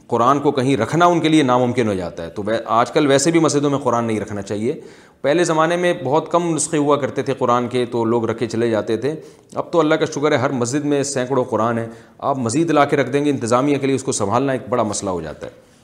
[0.07, 3.30] قرآن کو کہیں رکھنا ان کے لیے ناممکن ہو جاتا ہے۔ تو آج کل ویسے
[3.30, 4.80] بھی مسجدوں میں قرآن نہیں رکھنا چاہیے۔
[5.22, 8.70] پہلے زمانے میں بہت کم نسخے ہوا کرتے تھے قرآن کے، تو لوگ رکھے چلے
[8.70, 9.14] جاتے تھے۔
[9.54, 11.88] اب تو اللہ کا شکر ہے، ہر مسجد میں سینکڑوں قرآن ہے
[12.18, 14.82] آپ مزید لا کے رکھ دیں گے، انتظامیہ کے لیے اس کو سنبھالنا ایک بڑا
[14.82, 15.76] مسئلہ ہو جاتا ہے۔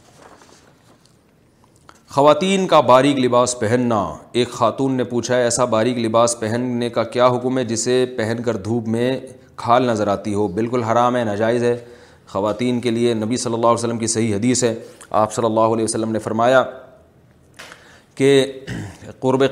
[2.14, 3.98] خواتین کا باریک لباس پہننا۔
[4.32, 8.42] ایک خاتون نے پوچھا ہے ایسا باریک لباس پہننے کا کیا حکم ہے جسے پہن
[8.44, 9.20] کر دھوپ میں
[9.56, 11.76] کھال نظر آتی ہو؟ بالکل حرام ہے، ناجائز ہے۔
[12.28, 14.74] خواتین کے لیے نبی صلی اللہ علیہ وسلم کی صحیح حدیث ہے۔
[15.10, 16.62] آپ صلی اللہ علیہ وسلم نے فرمایا
[18.14, 18.46] کہ
[19.20, 19.44] قرب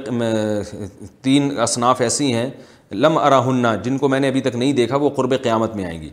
[1.22, 2.48] تین اصناف ایسی ہیں،
[2.92, 6.00] لم اراہنہ جن کو میں نے ابھی تک نہیں دیکھا، وہ قرب قیامت میں آئیں
[6.02, 6.10] گی۔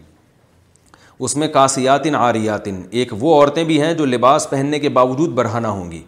[1.19, 5.67] اس میں کاسیاتن آریاتن ایک وہ عورتیں بھی ہیں جو لباس پہننے کے باوجود برہنہ
[5.67, 6.03] ہوں گی۔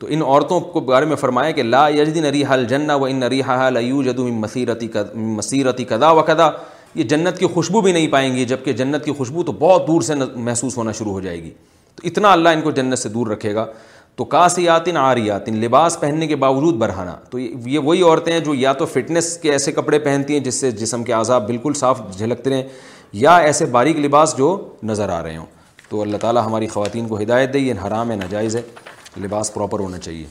[0.00, 3.70] تو ان عورتوں کو بارے میں فرمایا کہ لا یجدن ریحا الجنہ و ان ریحا
[3.70, 6.50] لیوجد من مسیرتی مسیرتی کدا و کدا
[6.94, 10.02] یہ جنت کی خوشبو بھی نہیں پائیں گی، جبکہ جنت کی خوشبو تو بہت دور
[10.02, 11.50] سے محسوس ہونا شروع ہو جائے گی۔
[11.94, 13.66] تو اتنا اللہ ان کو جنت سے دور رکھے گا۔
[14.16, 18.72] تو کاسیاتن آریاتن لباس پہننے کے باوجود برہانہ۔ تو یہ وہی عورتیں ہیں جو یا
[18.72, 22.50] تو فٹنس کے ایسے کپڑے پہنتی ہیں جس سے جسم کے عذاب بالکل صاف جھلکتے
[22.50, 22.62] رہیں،
[23.12, 25.46] یا ایسے باریک لباس جو نظر آ رہے ہوں۔
[25.88, 28.62] تو اللہ تعالیٰ ہماری خواتین کو ہدایت دے، یہ حرام ہے، ناجائز ہے۔
[29.16, 30.26] لباس پراپر ہونا چاہیے۔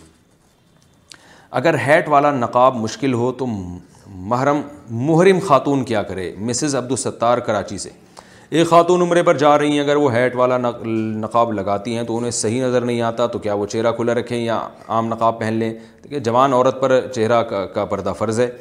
[1.51, 3.45] اگر ہیٹ والا نقاب مشکل ہو تو
[4.07, 7.89] محرم محرم خاتون کیا کرے؟ مسز عبدالستار کراچی سے۔
[8.49, 10.57] ایک خاتون عمرے پر جا رہی ہیں، اگر وہ ہیٹ والا
[10.87, 14.37] نقاب لگاتی ہیں تو انہیں صحیح نظر نہیں آتا، تو کیا وہ چہرہ کھلا رکھیں
[14.37, 18.51] یا عام نقاب پہن لیں؟ دیکھیے، جوان عورت پر چہرہ کا پردہ فرض ہے۔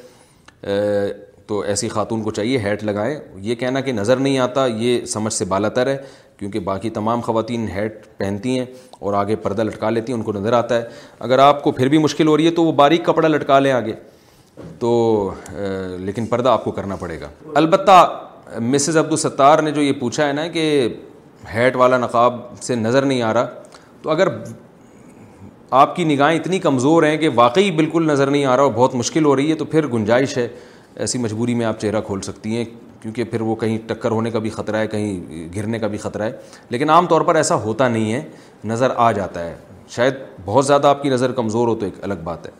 [1.46, 5.32] تو ایسی خاتون کو چاہیے ہیٹ لگائیں۔ یہ کہنا کہ نظر نہیں آتا، یہ سمجھ
[5.32, 5.96] سے بالا تر ہے۔
[6.38, 10.32] کیونکہ باقی تمام خواتین ہیٹ پہنتی ہیں اور آگے پردہ لٹکا لیتی ہیں، ان کو
[10.32, 10.82] نظر آتا ہے۔
[11.18, 13.72] اگر آپ کو پھر بھی مشکل ہو رہی ہے تو وہ باریک کپڑا لٹکا لیں
[13.72, 13.92] آگے۔
[14.78, 15.30] تو
[15.98, 18.20] لیکن پردہ آپ کو کرنا پڑے گا۔ البتہ،
[18.60, 20.94] مسز عبدالستار نے جو یہ پوچھا ہے نا کہ
[21.54, 23.46] ہیٹ والا نقاب سے نظر نہیں آ رہا،
[24.02, 24.28] تو اگر
[25.70, 28.94] آپ کی نگاہیں اتنی کمزور ہیں کہ واقعی بالکل نظر نہیں آ رہا اور بہت
[28.94, 30.48] مشکل ہو رہی ہے، تو پھر گنجائش ہے۔
[30.96, 32.64] ایسی مجبوری میں آپ چہرہ کھول سکتی ہیں۔
[33.02, 36.22] کیونکہ پھر وہ کہیں ٹکر ہونے کا بھی خطرہ ہے، کہیں گرنے کا بھی خطرہ
[36.22, 36.36] ہے۔
[36.68, 38.24] لیکن عام طور پر ایسا ہوتا نہیں ہے،
[38.64, 39.56] نظر آ جاتا ہے۔
[39.88, 42.50] شاید بہت زیادہ آپ کی نظر کمزور ہو تو ایک الگ بات ہے۔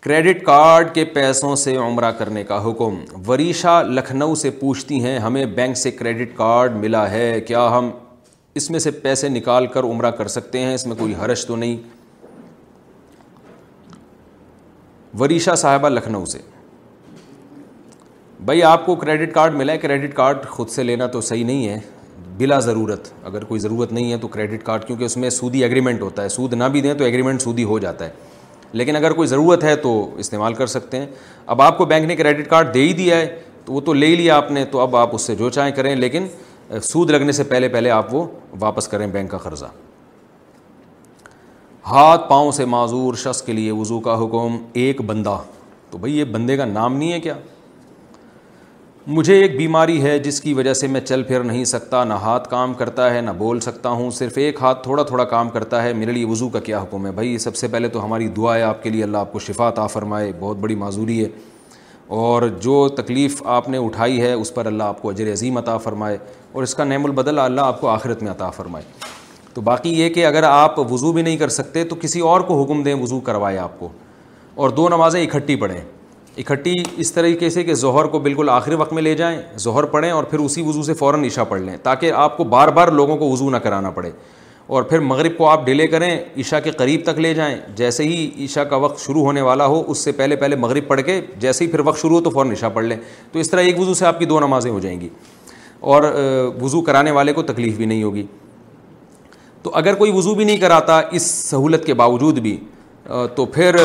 [0.00, 2.94] کریڈٹ کارڈ کے پیسوں سے عمرہ کرنے کا حکم۔
[3.28, 7.90] وریشا لکھنؤ سے پوچھتی ہیں، ہمیں بینک سے کریڈٹ کارڈ ملا ہے، کیا ہم
[8.54, 11.56] اس میں سے پیسے نکال کر عمرہ کر سکتے ہیں؟ اس میں کوئی حرش تو
[11.56, 11.76] نہیں۔
[15.18, 16.38] وریشا صاحبہ لکھنؤ سے۔
[18.40, 21.68] بھائی، آپ کو کریڈٹ کارڈ ملا ہے کریڈٹ کارڈ خود سے لینا تو صحیح نہیں
[21.68, 21.80] ہے،
[22.38, 26.02] بلا ضرورت۔ اگر کوئی ضرورت نہیں ہے تو کریڈٹ کارڈ کیونکہ اس میں سودی ایگریمنٹ
[26.02, 28.10] ہوتا ہے۔ سود نہ بھی دیں تو ایگریمنٹ سودی ہو جاتا ہے۔
[28.72, 31.06] لیکن اگر کوئی ضرورت ہے تو استعمال کر سکتے ہیں۔
[31.46, 34.06] اب آپ کو بینک نے کریڈٹ کارڈ دے ہی دیا ہے، تو وہ تو لے
[34.06, 36.26] ہی لیا آپ نے، تو اب آپ اس سے جو چاہیں کریں۔ لیکن
[36.82, 38.24] سود لگنے سے پہلے پہلے آپ وہ
[38.60, 39.64] واپس کریں بینک کا قرضہ۔
[41.86, 45.38] ہاتھ پاؤں سے معذور شخص کے لیے وضو کا حکم ایک بندہ۔
[45.90, 47.34] تو بھائی، یہ بندے کا نام نہیں ہے کیا؟
[49.06, 52.50] مجھے ایک بیماری ہے جس کی وجہ سے میں چل پھر نہیں سکتا، نہ ہاتھ
[52.50, 55.92] کام کرتا ہے، نہ بول سکتا ہوں، صرف ایک ہاتھ تھوڑا تھوڑا کام کرتا ہے۔
[55.92, 58.62] میرے لیے وضو کا کیا حکم ہے؟ بھائی، سب سے پہلے تو ہماری دعا ہے
[58.62, 61.28] آپ کے لیے اللہ آپ کو شفا عطا فرمائے، بہت بڑی معذوری ہے۔
[62.06, 65.78] اور جو تکلیف آپ نے اٹھائی ہے، اس پر اللہ آپ کو اجر عظیم عطا
[65.78, 66.18] فرمائے
[66.52, 68.84] اور اس کا نعم البدل اللہ آپ کو آخرت میں عطا فرمائے۔
[69.54, 72.62] تو باقی یہ کہ اگر آپ وضو بھی نہیں کر سکتے تو کسی اور کو
[72.62, 73.88] حکم دیں وضو کروائے آپ کو۔
[74.54, 75.80] اور دو نمازیں اکٹھی پڑھیں۔
[76.36, 80.10] اکٹھی اس طریقے سے کہ ظہر کو بالکل آخری وقت میں لے جائیں، ظہر پڑھیں
[80.10, 83.16] اور پھر اسی وضو سے فوراً عشاء پڑھ لیں تاکہ آپ کو بار بار لوگوں
[83.16, 84.10] کو وضو نہ کرانا پڑے۔
[84.66, 88.44] اور پھر مغرب کو آپ ڈیلے کریں، عشاء کے قریب تک لے جائیں۔ جیسے ہی
[88.44, 91.64] عشاء کا وقت شروع ہونے والا ہو، اس سے پہلے پہلے مغرب پڑھ کے جیسے
[91.64, 92.96] ہی پھر وقت شروع ہو تو فوراً عشاء پڑھ لیں۔
[93.32, 95.08] تو اس طرح ایک وضو سے آپ کی دو نمازیں ہو جائیں گی۔
[95.80, 96.02] اور
[96.62, 98.26] وضو کرانے والے کو تکلیف بھی نہیں ہوگی۔
[99.62, 102.56] تو اگر کوئی وضو بھی نہیں کراتا اس سہولت کے باوجود بھی
[103.34, 103.76] تو پھر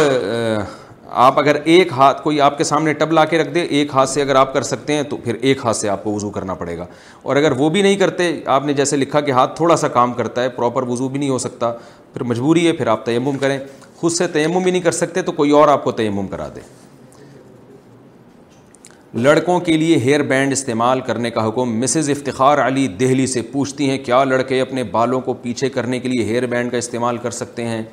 [1.11, 4.09] آپ اگر ایک ہاتھ کوئی آپ کے سامنے ٹب لا کے رکھ دے، ایک ہاتھ
[4.09, 6.53] سے اگر آپ کر سکتے ہیں تو پھر ایک ہاتھ سے آپ کو وضو کرنا
[6.53, 6.85] پڑے گا۔
[7.21, 10.13] اور اگر وہ بھی نہیں کرتے، آپ نے جیسے لکھا کہ ہاتھ تھوڑا سا کام
[10.13, 11.71] کرتا ہے پراپر وضو بھی نہیں ہو سکتا،
[12.13, 13.59] پھر مجبوری ہے، پھر آپ تیمم کریں۔
[13.95, 16.59] خود سے تیمم بھی نہیں کر سکتے تو کوئی اور آپ کو تیمم کرا دے۔
[19.13, 23.89] لڑکوں کے لیے ہیئر بینڈ استعمال کرنے کا حکم مسز افتخار علی دہلی سے پوچھتی
[23.89, 27.31] ہیں، کیا لڑکے اپنے بالوں کو پیچھے کرنے کے لیے ہیئر بینڈ کا استعمال کر
[27.31, 27.83] سکتے ہیں؟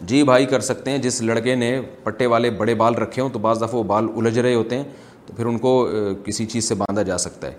[0.00, 3.38] جی بھائی کر سکتے ہیں۔ جس لڑکے نے پٹے والے بڑے بال رکھے ہوں تو
[3.38, 4.84] بعض دفعہ وہ بال الجھ رہے ہوتے ہیں،
[5.26, 5.88] تو پھر ان کو
[6.24, 7.56] کسی چیز سے باندھا جا سکتا ہے۔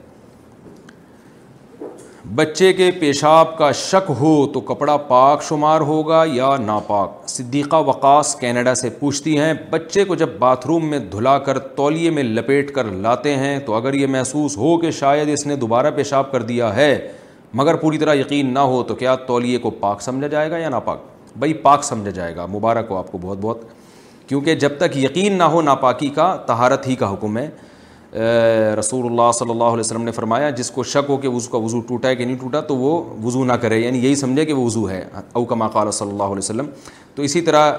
[2.36, 8.36] بچے کے پیشاب کا شک ہو تو کپڑا پاک شمار ہوگا یا ناپاک؟ صدیقہ وقاص
[8.40, 12.74] کینیڈا سے پوچھتی ہیں، بچے کو جب باتھ روم میں دھلا کر تولیے میں لپیٹ
[12.74, 16.42] کر لاتے ہیں تو اگر یہ محسوس ہو کہ شاید اس نے دوبارہ پیشاب کر
[16.42, 17.08] دیا ہے،
[17.54, 20.70] مگر پوری طرح یقین نہ ہو تو کیا تولیے کو پاک سمجھا جائے گا یا
[20.70, 21.00] ناپاک؟
[21.38, 23.58] بھائی پاک سمجھا جائے گا، مبارک ہو آپ کو بہت بہت۔
[24.28, 27.50] کیونکہ جب تک یقین نہ ہو ناپاکی کا تہارت ہی کا حکم ہے۔
[28.80, 31.58] رسول اللہ صلی اللہ علیہ وسلم نے فرمایا، جس کو شک ہو کہ اس کا
[31.58, 34.54] وضو ٹوٹا ہے کہ نہیں ٹوٹا، تو وہ وضو نہ کرے۔ یعنی یہی سمجھے کہ
[34.54, 36.66] وہ وضو ہے، او کما قال صلی اللہ علیہ وسلم۔
[37.16, 37.74] تو اسی طرح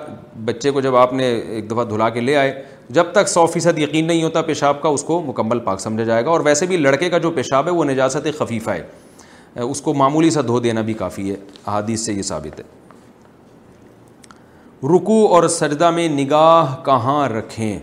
[0.45, 3.79] بچے کو جب آپ نے ایک دفعہ دھلا کے لے آئے، جب تک سو فیصد
[3.79, 6.77] یقین نہیں ہوتا پیشاب کا، اس کو مکمل پاک سمجھا جائے گا۔ اور ویسے بھی
[6.77, 8.83] لڑکے کا جو پیشاب ہے، وہ نجاست خفیفہ ہے۔
[9.61, 11.37] اس کو معمولی سا دھو دینا بھی کافی ہے،
[11.67, 12.90] احادیث سے یہ ثابت ہے۔
[14.83, 17.79] رکو اور سجدہ میں نگاہ کہاں رکھیں؟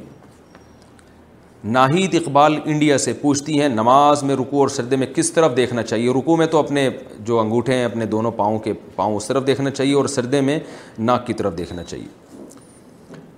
[1.64, 5.84] ناہید اقبال انڈیا سے پوچھتی ہیں، نماز میں رکو اور سجدے میں کس طرف دیکھنا
[5.84, 6.90] چاہیے؟ رکو میں تو اپنے
[7.20, 10.60] جو انگوٹھے ہیں، اپنے دونوں پاؤں کے پاؤں اس طرف دیکھنا چاہیے اور سجدے میں
[11.00, 12.08] ناک کی طرف دیکھنا چاہیے۔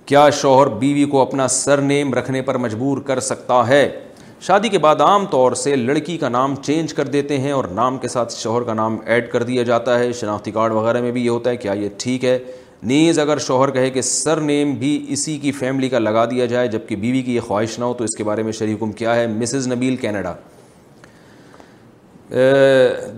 [0.06, 4.00] کیا شوہر بیوی کو اپنا سر نیم رکھنے پر مجبور کر سکتا ہے؟
[4.40, 7.98] شادی کے بعد عام طور سے لڑکی کا نام چینج کر دیتے ہیں اور نام
[7.98, 11.24] کے ساتھ شوہر کا نام ایڈ کر دیا جاتا ہے۔ شناختی کارڈ وغیرہ میں بھی
[11.24, 12.38] یہ ہوتا ہے، کیا یہ ٹھیک ہے؟
[12.82, 16.68] نیز اگر شوہر کہے کہ سر نیم بھی اسی کی فیملی کا لگا دیا جائے
[16.68, 19.16] جبکہ بیوی کی یہ خواہش نہ ہو، تو اس کے بارے میں شریح حکم کیا
[19.16, 20.34] ہے؟ مسز نبیل کینیڈا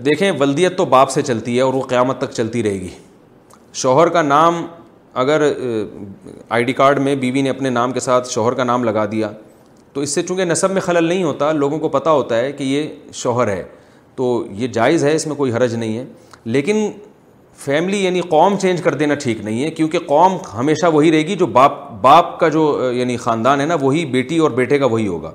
[0.05, 2.87] دیکھیں، ولدیت تو باپ سے چلتی ہے اور وہ قیامت تک چلتی رہے گی۔
[3.73, 4.65] شوہر کا نام
[5.13, 5.41] اگر
[6.49, 9.29] آئی ڈی کارڈ میں بیوی نے اپنے نام کے ساتھ شوہر کا نام لگا دیا،
[9.93, 12.63] تو اس سے چونکہ نصب میں خلل نہیں ہوتا، لوگوں کو پتہ ہوتا ہے کہ
[12.63, 13.63] یہ شوہر ہے،
[14.15, 16.05] تو یہ جائز ہے، اس میں کوئی حرج نہیں ہے۔
[16.45, 16.89] لیکن
[17.57, 21.35] فیملی یعنی قوم چینج کر دینا ٹھیک نہیں ہے، کیونکہ قوم ہمیشہ وہی رہے گی
[21.35, 25.07] جو باپ باپ کا جو یعنی خاندان ہے نا، وہی بیٹی اور بیٹے کا وہی
[25.07, 25.31] ہوگا۔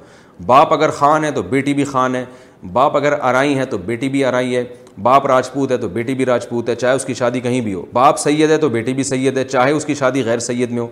[0.47, 2.25] باپ اگر خان ہے تو بیٹی بھی خان ہے،
[2.73, 4.65] باپ اگر آرائی ہے تو بیٹی بھی آرائی ہے،
[5.03, 7.85] باپ راجپوت ہے تو بیٹی بھی راجپوت ہے، چاہے اس کی شادی کہیں بھی ہو۔
[7.93, 10.81] باپ سید ہے تو بیٹی بھی سید ہے، چاہے اس کی شادی غیر سید میں
[10.81, 10.89] ہو۔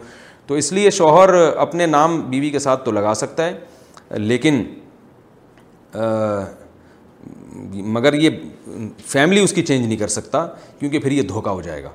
[0.47, 3.53] تو اس لیے شوہر اپنے نام بیوی کے ساتھ تو لگا سکتا ہے،
[4.11, 4.63] لیکن
[7.73, 8.31] مگر یہ
[9.07, 10.47] فیملی اس کی چینج نہیں کر سکتا،
[10.79, 11.91] کیونکہ پھر یہ دھوکہ ہو جائے گا۔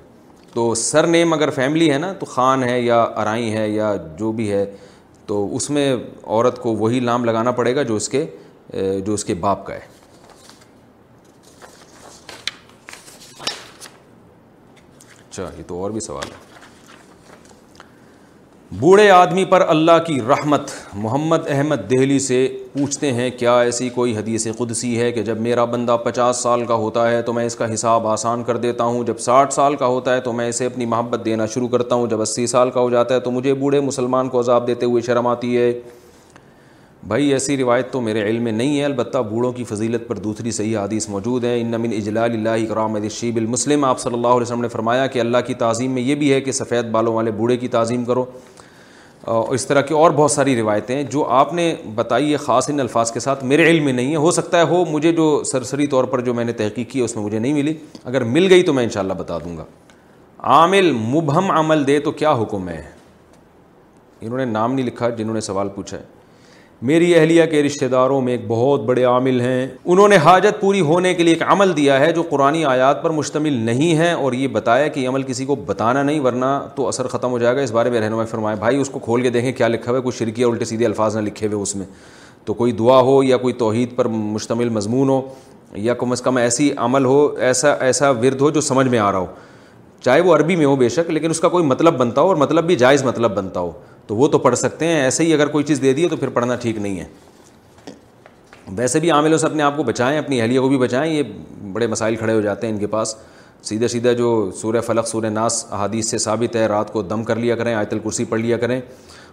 [0.54, 4.32] تو سر نیم اگر فیملی ہے نا، تو خان ہے یا ارائی ہے یا جو
[4.32, 4.76] بھی ہے،
[5.26, 8.26] تو اس میں عورت کو وہی نام لگانا پڑے گا جو اس کے،
[9.06, 9.80] جو اس کے باپ کا ہے۔
[15.30, 16.51] اچھا یہ تو اور بھی سوال ہے۔
[18.80, 24.16] بوڑھے آدمی پر اللہ کی رحمت، محمد احمد دہلی سے پوچھتے ہیں، کیا ایسی کوئی
[24.18, 27.56] حدیث قدسی ہے کہ جب میرا بندہ پچاس سال کا ہوتا ہے تو میں اس
[27.56, 30.66] کا حساب آسان کر دیتا ہوں؟ جب ساٹھ سال کا ہوتا ہے تو میں اسے
[30.66, 33.54] اپنی محبت دینا شروع کرتا ہوں؟ جب اسی سال کا ہو جاتا ہے تو مجھے
[33.54, 35.74] بوڑھے مسلمان کو عذاب دیتے ہوئے شرم آتی ہے۔
[37.08, 40.52] بھائی ایسی روایت تو میرے علم میں نہیں ہے، البتہ بوڑھوں کی فضیلت پر دوسری
[40.52, 44.42] صحیح حدیث موجود ہے۔ ان من اجلال اللہ کرام شیب المسلم۔ آپ صلی اللہ علیہ
[44.42, 47.32] وسلم نے فرمایا کہ اللہ کی تعظیم میں یہ بھی ہے کہ سفید بالوں والے
[47.32, 48.26] بوڑھے کی تعظیم کرو۔
[49.22, 52.80] اور اس طرح کی اور بہت ساری روایتیں جو آپ نے بتائی ہے خاص ان
[52.80, 55.88] الفاظ کے ساتھ میرے علم میں نہیں ہے۔ ہو سکتا ہے، ہو، مجھے جو سرسری
[55.88, 57.74] طور پر جو میں نے تحقیق کی ہے اس میں مجھے نہیں ملی۔
[58.04, 59.66] اگر مل گئی تو میں انشاءاللہ بتا دوں گا۔
[60.40, 62.84] عامل مبہم عمل دے تو کیا حکم ہے؟
[64.22, 66.21] انہوں نے نام نہیں لکھا، جنہوں نے سوال پوچھا ہے۔
[66.82, 70.82] میری اہلیہ کے رشتہ داروں میں ایک بہت بڑے عامل ہیں۔ انہوں نے حاجت پوری
[70.82, 74.34] ہونے کے لیے ایک عمل دیا ہے جو قرآن آیات پر مشتمل نہیں ہے اور
[74.34, 77.56] یہ بتایا کہ یہ عمل کسی کو بتانا نہیں، ورنہ تو اثر ختم ہو جائے
[77.56, 79.98] گا۔ اس بارے میں رہنما فرمائے بھائی، اس کو کھول کے دیکھیں کیا لکھا ہوا
[79.98, 81.86] ہے۔ کوئی شرکیہ الٹے سیدھے الفاظ نہ لکھے ہوئے اس میں۔
[82.46, 85.22] تو کوئی دعا ہو یا کوئی توحید پر مشتمل مضمون ہو
[85.74, 89.12] یا کم از کم ایسی عمل ہو، ایسا ایسا ورد ہو جو سمجھ میں آ
[89.12, 89.26] رہا ہو۔
[90.02, 92.36] چاہے وہ عربی میں ہو بے شک، لیکن اس کا کوئی مطلب بنتا ہو اور
[92.36, 93.72] مطلب بھی جائز مطلب بنتا ہو۔
[94.08, 96.30] تو وہ تو پڑھ سکتے ہیں، ایسے ہی اگر کوئی چیز دے دی تو پھر
[96.30, 97.06] پڑھنا ٹھیک نہیں ہے۔
[98.76, 101.24] ویسے بھی عاملوں سے اپنے آپ کو بچائیں، اپنی اہلیہ کو بھی بچائیں، یہ
[101.74, 103.16] بڑے مسائل کھڑے ہو جاتے ہیں ان کے پاس۔
[103.62, 107.36] سیدھے سیدھا جو سورہ فلق، سورہ ناس احادیث سے ثابت ہے، رات کو دم کر
[107.36, 108.82] لیا کریں، آیت الکرسی پڑھ لیا کریں،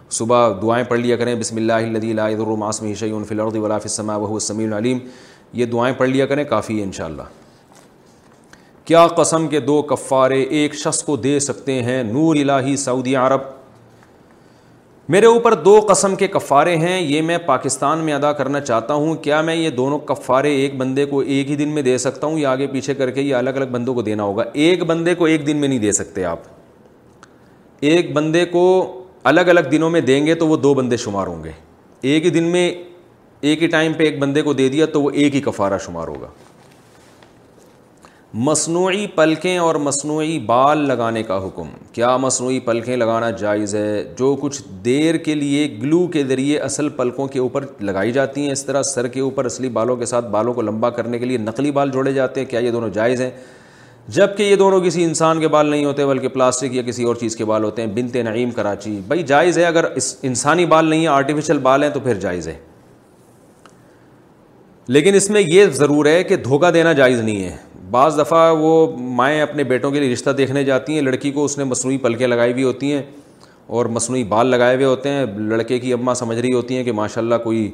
[0.09, 4.67] صبح دعائیں پڑھ لیا کریں، بسم اللہ الدی الرماسم شعین فلرد ولاف السماء وہ السمیع
[4.67, 4.97] العلیم۔
[5.53, 7.21] یہ دعائیں پڑھ لیا کریں، کافی ہے انشاءاللہ۔
[8.85, 13.58] کیا قسم کے دو کفارے ایک شخص کو دے سکتے ہیں نور الہی سعودی عرب؟
[15.09, 19.15] میرے اوپر دو قسم کے کفارے ہیں، یہ میں پاکستان میں ادا کرنا چاہتا ہوں۔
[19.15, 22.39] کیا میں یہ دونوں کفارے ایک بندے کو ایک ہی دن میں دے سکتا ہوں
[22.39, 25.25] یا آگے پیچھے کر کے یہ الگ الگ بندوں کو دینا ہوگا؟ ایک بندے کو
[25.25, 26.39] ایک دن میں نہیں دے سکتے آپ۔
[27.79, 28.93] ایک بندے کو
[29.23, 31.51] الگ الگ دنوں میں دیں گے تو وہ دو بندے شمار ہوں گے۔
[32.01, 32.73] ایک ہی دن میں،
[33.41, 36.07] ایک ہی ٹائم پہ ایک بندے کو دے دیا تو وہ ایک ہی کفارہ شمار
[36.07, 36.27] ہوگا۔
[38.33, 44.37] مصنوعی پلکیں اور مصنوعی بال لگانے کا حکم۔ کیا مصنوعی پلکیں لگانا جائز ہے؟ جو
[44.41, 48.65] کچھ دیر کے لیے گلو کے ذریعے اصل پلکوں کے اوپر لگائی جاتی ہیں، اس
[48.65, 51.71] طرح سر کے اوپر اصلی بالوں کے ساتھ بالوں کو لمبا کرنے کے لیے نقلی
[51.71, 53.31] بال جوڑے جاتے ہیں۔ کیا یہ دونوں جائز ہیں؟
[54.07, 57.35] جبکہ یہ دونوں کسی انسان کے بال نہیں ہوتے، بلکہ پلاسٹک یا کسی اور چیز
[57.35, 60.99] کے بال ہوتے ہیں۔ بنت نعیم کراچی۔ بھائی، جائز ہے اگر اس انسانی بال نہیں
[60.99, 62.57] ہیں آرٹیفیشل بال ہیں، تو پھر جائز ہے۔
[64.87, 68.97] لیکن اس میں یہ ضرور ہے کہ دھوکہ دینا جائز نہیں ہے۔ بعض دفعہ وہ
[68.97, 72.27] مائیں اپنے بیٹوں کے لیے رشتہ دیکھنے جاتی ہیں، لڑکی کو اس نے مصنوعی پلکیں
[72.27, 73.01] لگائی ہوئی ہوتی ہیں
[73.67, 76.91] اور مصنوعی بال لگائے ہوئے ہوتے ہیں۔ لڑکے کی اماں سمجھ رہی ہوتی ہیں کہ
[76.91, 77.71] ماشاء اللہ کوئی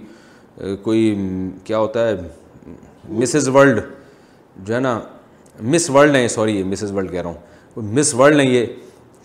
[0.82, 1.16] کوئی
[1.64, 2.16] کیا ہوتا ہے
[3.10, 3.80] مسز ورلڈ
[4.58, 5.00] جو ہے نا
[5.62, 8.66] مس ورلڈ ہیں سوری مسز ورلڈ کہہ رہا ہوں۔ مس ورلڈ ہیں یہ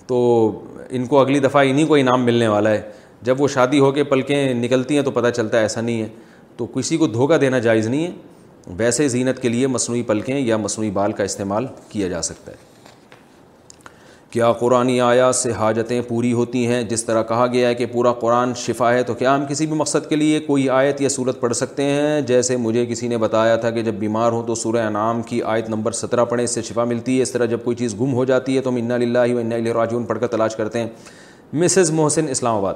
[0.07, 0.51] تو
[0.91, 2.83] ان کو اگلی دفعہ انہیں کو انعام ملنے والا ہے۔
[3.23, 6.09] جب وہ شادی ہو کے پلکیں نکلتی ہیں تو پتہ چلتا ہے ایسا نہیں ہے۔
[6.57, 8.11] تو کسی کو دھوکہ دینا جائز نہیں ہے۔
[8.67, 12.57] ویسے زینت کے لیے مصنوعی پلکیں یا مصنوعی بال کا استعمال کیا جا سکتا ہے۔
[14.31, 18.13] کیا قرآن آیا سے حاجتیں پوری ہوتی ہیں؟ جس طرح کہا گیا ہے کہ پورا
[18.13, 21.41] قرآن شفا ہے، تو کیا ہم کسی بھی مقصد کے لیے کوئی آیت یا صورت
[21.41, 24.87] پڑھ سکتے ہیں؟ جیسے مجھے کسی نے بتایا تھا کہ جب بیمار ہوں تو سورہ
[24.87, 27.77] انعام کی آیت نمبر سترہ پڑھیں، اس سے شفا ملتی ہے۔ اس طرح جب کوئی
[27.77, 30.57] چیز گم ہو جاتی ہے تو ہم انا اللہ و انا راجون پڑھ کر تلاش
[30.57, 30.89] کرتے ہیں۔
[31.53, 32.75] مسز محسن اسلام آباد۔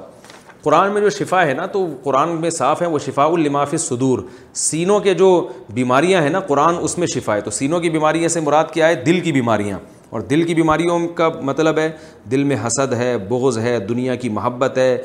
[0.65, 4.19] قرآن میں جو شفا ہے نا تو قرآن میں صاف ہے، وہ شفا الماف صدور
[4.53, 8.29] سینوں کے جو بیماریاں ہیں نا، قرآن اس میں شفا ہے۔ تو سینوں کی بیماریاں
[8.29, 11.91] سے مراد کیا ہے؟ دل کی بیماریاں۔ اور دل کی بیماریوں کا مطلب ہے،
[12.31, 15.01] دل میں حسد ہے، بغض ہے، دنیا کی محبت ہے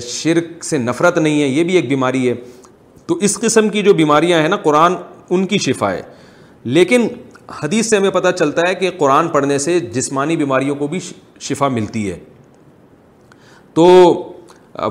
[0.00, 2.34] شرک سے نفرت نہیں ہے، یہ بھی ایک بیماری ہے۔
[3.06, 4.94] تو اس قسم کی جو بیماریاں ہیں نا، قرآن
[5.30, 6.02] ان کی شفا ہے۔
[6.64, 7.08] لیکن
[7.62, 11.00] حدیث سے ہمیں پتہ چلتا ہے کہ قرآن پڑھنے سے جسمانی بیماریوں کو بھی
[11.40, 12.18] شفا ملتی ہے۔
[13.74, 14.14] تو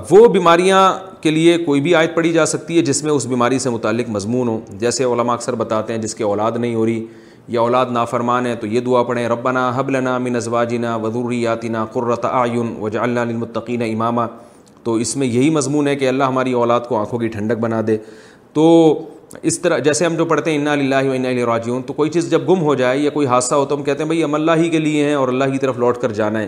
[0.09, 3.59] وہ بیماریاں کے لیے کوئی بھی آیت پڑھی جا سکتی ہے جس میں اس بیماری
[3.59, 7.05] سے متعلق مضمون ہو۔ جیسے علماء اکثر بتاتے ہیں جس کے اولاد نہیں ہو رہی
[7.47, 12.75] یا اولاد نافرمان ہے تو یہ دعا پڑھیں، ربنا حبلنا من ازواجنا وضوریاتنا قرۃ اعین
[12.79, 14.21] وجعلنا للمتقین امامہ
[14.83, 17.81] تو اس میں یہی مضمون ہے کہ اللہ ہماری اولاد کو آنکھوں کی ٹھنڈک بنا
[17.87, 17.97] دے۔
[18.53, 18.65] تو
[19.41, 22.29] اس طرح جیسے ہم جو پڑھتے ہیں، انا اللہ و انا راجعون تو کوئی چیز
[22.31, 24.51] جب گم ہو جائے یا کوئی حادثہ ہو تو ہم کہتے ہیں، بھائی ہم اللہ
[24.57, 26.47] ہی کے لیے ہیں اور اللہ کی طرف لوٹ کر جانا ہے۔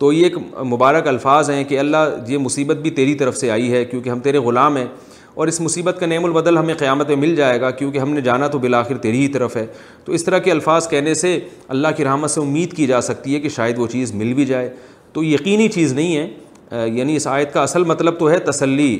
[0.00, 1.96] تو یہ ایک مبارک الفاظ ہیں کہ اللہ
[2.28, 4.86] یہ مصیبت بھی تیری طرف سے آئی ہے کیونکہ ہم تیرے غلام ہیں
[5.34, 8.20] اور اس مصیبت کا نعم البدل ہمیں قیامت میں مل جائے گا کیونکہ ہم نے
[8.20, 9.66] جانا تو بالآخر تیری ہی طرف ہے۔
[10.04, 13.34] تو اس طرح کے الفاظ کہنے سے اللہ کی رحمت سے امید کی جا سکتی
[13.34, 14.70] ہے کہ شاید وہ چیز مل بھی جائے۔
[15.12, 18.98] تو یقینی چیز نہیں ہے یعنی اس آیت کا اصل مطلب تو ہے تسلی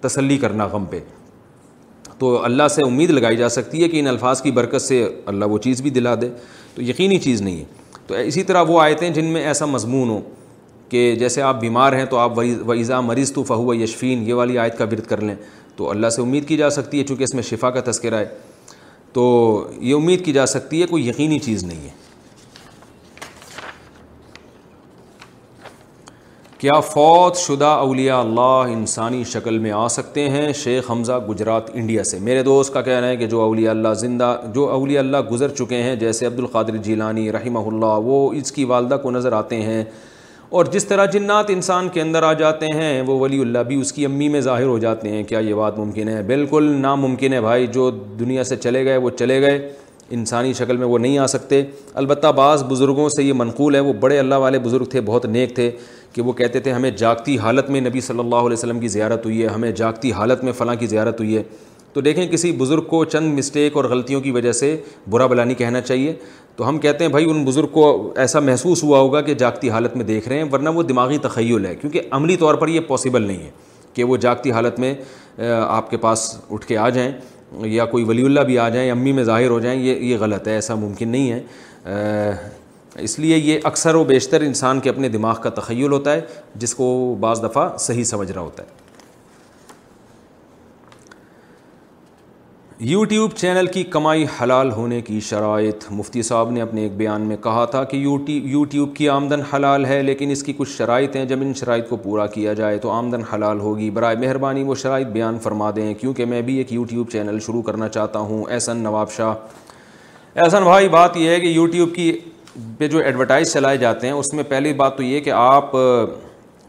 [0.00, 0.98] تسلی کرنا غم پہ۔
[2.18, 5.44] تو اللہ سے امید لگائی جا سکتی ہے کہ ان الفاظ کی برکت سے اللہ
[5.44, 6.28] وہ چیز بھی دلا دے۔
[6.74, 7.64] تو یقینی چیز نہیں ہے۔
[8.06, 10.20] تو اسی طرح وہ آیتیں جن میں ایسا مضمون ہو
[10.88, 14.78] کہ جیسے آپ بیمار ہیں تو آپ ویزا مریض تو فہو یشفین یہ والی آیت
[14.78, 15.34] کا ورد کر لیں۔
[15.76, 18.26] تو اللہ سے امید کی جا سکتی ہے، چونکہ اس میں شفا کا تذکرہ ہے۔
[19.12, 22.06] تو یہ امید کی جا سکتی ہے، کوئی یقینی چیز نہیں ہے۔
[26.58, 32.04] کیا فوت شدہ اولیاء اللہ انسانی شکل میں آ سکتے ہیں؟ شیخ حمزہ گجرات، انڈیا
[32.04, 35.48] سے۔ میرے دوست کا کہنا ہے کہ جو اولیاء اللہ زندہ، جو اولیاء اللہ گزر
[35.48, 39.62] چکے ہیں، جیسے عبد القادر جیلانی رحمہ اللہ، وہ اس کی والدہ کو نظر آتے
[39.62, 39.84] ہیں۔
[40.48, 43.92] اور جس طرح جنات انسان کے اندر آ جاتے ہیں، وہ ولی اللہ بھی اس
[43.92, 47.40] کی امی میں ظاہر ہو جاتے ہیں، کیا یہ بات ممکن ہے؟ بالکل ناممکن ہے
[47.40, 49.72] بھائی، جو دنیا سے چلے گئے، وہ چلے گئے،
[50.10, 51.62] انسانی شکل میں وہ نہیں آ سکتے۔
[51.94, 55.54] البتہ بعض بزرگوں سے یہ منقول ہے، وہ بڑے اللہ والے بزرگ تھے، بہت نیک
[55.54, 55.70] تھے،
[56.12, 59.24] کہ وہ کہتے تھے، ہمیں جاگتی حالت میں نبی صلی اللہ علیہ وسلم کی زیارت
[59.24, 61.42] ہوئی ہے، ہمیں جاگتی حالت میں فلاں کی زیارت ہوئی ہے۔
[61.96, 64.76] تو دیکھیں کسی بزرگ کو چند مسٹیک اور غلطیوں کی وجہ سے
[65.10, 66.12] برا بلا نہیں کہنا چاہیے۔
[66.56, 69.96] تو ہم کہتے ہیں، بھائی، ان بزرگ کو ایسا محسوس ہوا ہوگا کہ جاگتی حالت
[69.96, 73.22] میں دیکھ رہے ہیں، ورنہ وہ دماغی تخیل ہے۔ کیونکہ عملی طور پر یہ پاسبل
[73.22, 73.50] نہیں ہے
[73.94, 74.94] کہ وہ جاگتی حالت میں
[75.68, 77.12] آپ کے پاس اٹھ کے آ جائیں
[77.64, 80.48] یا کوئی ولی اللہ بھی آ جائیں، امی میں ظاہر ہو جائیں، یہ یہ غلط
[80.48, 81.42] ہے، ایسا ممکن نہیں ہے۔
[82.94, 86.20] اس لیے یہ اکثر و بیشتر انسان کے اپنے دماغ کا تخیل ہوتا ہے،
[86.54, 88.85] جس کو بعض دفعہ صحیح سمجھ رہا ہوتا ہے۔
[92.80, 97.36] یوٹیوب چینل کی کمائی حلال ہونے کی شرائط۔ مفتی صاحب نے اپنے ایک بیان میں
[97.36, 101.40] کہا تھا کہ یوٹیوب کی آمدن حلال ہے، لیکن اس کی کچھ شرائط ہیں۔ جب
[101.40, 105.38] ان شرائط کو پورا کیا جائے تو آمدن حلال ہوگی۔ برائے مہربانی وہ شرائط بیان
[105.38, 109.34] فرما دیں، کیونکہ میں بھی ایک یوٹیوب چینل شروع کرنا چاہتا ہوں۔ احسن نواب شاہ۔
[110.36, 112.18] احسن بھائی، بات یہ ہے کہ یوٹیوب کی
[112.78, 115.72] پہ جو ایڈورٹائز چلائے جاتے ہیں، اس میں پہلی بات تو یہ کہ آپ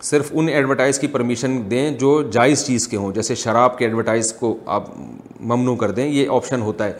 [0.01, 4.33] صرف ان ایڈورٹائز کی پرمیشن دیں جو جائز چیز کے ہوں۔ جیسے شراب کے ایڈورٹائز
[4.33, 4.83] کو آپ
[5.39, 6.93] ممنوع کر دیں، یہ آپشن ہوتا ہے۔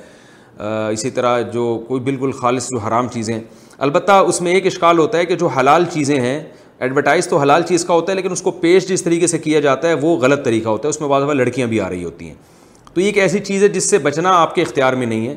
[0.91, 3.39] اسی طرح جو کوئی بالکل خالص جو حرام چیزیں۔
[3.77, 6.43] البتہ اس میں ایک اشکال ہوتا ہے کہ جو حلال چیزیں ہیں
[6.79, 9.59] ایڈورٹائز تو حلال چیز کا ہوتا ہے، لیکن اس کو پیش جس طریقے سے کیا
[9.59, 12.03] جاتا ہے، وہ غلط طریقہ ہوتا ہے۔ اس میں بعض بار لڑکیاں بھی آ رہی
[12.03, 12.35] ہوتی ہیں۔
[12.93, 15.35] تو یہ ایک ایسی چیز ہے جس سے بچنا آپ کے اختیار میں نہیں ہے۔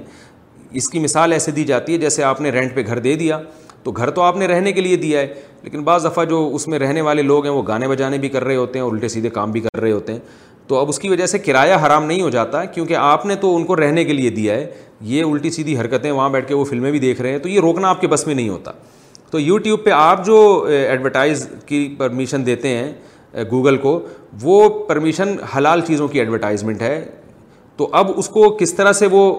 [0.71, 3.41] اس کی مثال ایسے دی جاتی ہے جیسے آپ نے رینٹ پہ گھر دے دیا۔
[3.83, 6.69] تو گھر تو آپ نے رہنے کے لیے دیا ہے، لیکن بعض دفعہ جو اس
[6.69, 9.09] میں رہنے والے لوگ ہیں، وہ گانے بجانے بھی کر رہے ہوتے ہیں اور الٹے
[9.09, 10.21] سیدھے کام بھی کر رہے ہوتے ہیں۔
[10.67, 13.55] تو اب اس کی وجہ سے کرایہ حرام نہیں ہو جاتا، کیونکہ آپ نے تو
[13.57, 14.67] ان کو رہنے کے لیے دیا ہے۔
[15.01, 17.61] یہ الٹی سیدھی حرکتیں وہاں بیٹھ کے وہ فلمیں بھی دیکھ رہے ہیں، تو یہ
[17.61, 18.73] روکنا آپ کے بس میں نہیں ہوتا۔
[19.31, 22.93] تو یوٹیوب پہ آپ جو ایڈورٹائز کی پرمیشن دیتے ہیں،
[23.51, 24.01] گوگل کو،
[24.43, 27.05] وہ پرمیشن حلال چیزوں کی ایڈورٹائزمنٹ ہے۔
[27.77, 29.35] تو اب اس کو کس طرح سے وہ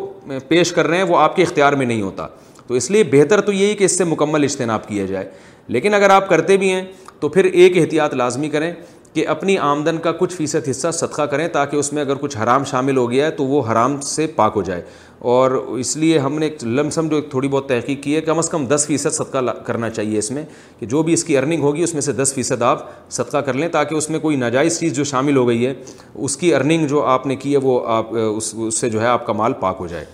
[0.47, 2.27] پیش کر رہے ہیں، وہ آپ کے اختیار میں نہیں ہوتا۔
[2.68, 5.30] تو اس لیے بہتر تو یہی کہ اس سے مکمل اجتناب کیا جائے۔
[5.68, 6.86] لیکن اگر آپ کرتے بھی ہیں
[7.20, 8.74] تو پھر ایک احتیاط لازمی کریں
[9.14, 12.64] کہ اپنی آمدن کا کچھ فیصد حصہ صدقہ کریں تاکہ اس میں اگر کچھ حرام
[12.64, 14.82] شامل ہو گیا ہے تو وہ حرام سے پاک ہو جائے۔
[15.20, 18.38] اور اس لیے ہم نے ایک لم سم جو تھوڑی بہت تحقیق کی ہے کم
[18.38, 20.43] از کم دس فیصد صدقہ کرنا چاہیے اس میں
[20.80, 23.53] کہ جو بھی اس کی ارننگ ہوگی اس میں سے دس فیصد آپ صدقہ کر
[23.53, 25.74] لیں تاکہ اس میں کوئی ناجائز چیز جو شامل ہو گئی ہے،
[26.16, 29.26] اس کی ارننگ جو آپ نے کی ہے وہ آپ اس سے جو ہے آپ
[29.26, 30.05] کا مال پاک ہو جائے۔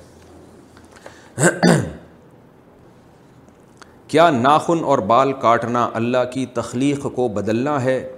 [4.08, 8.12] کیا ناخن اور بال کاٹنا اللہ کی تخلیق کو بدلنا ہے؟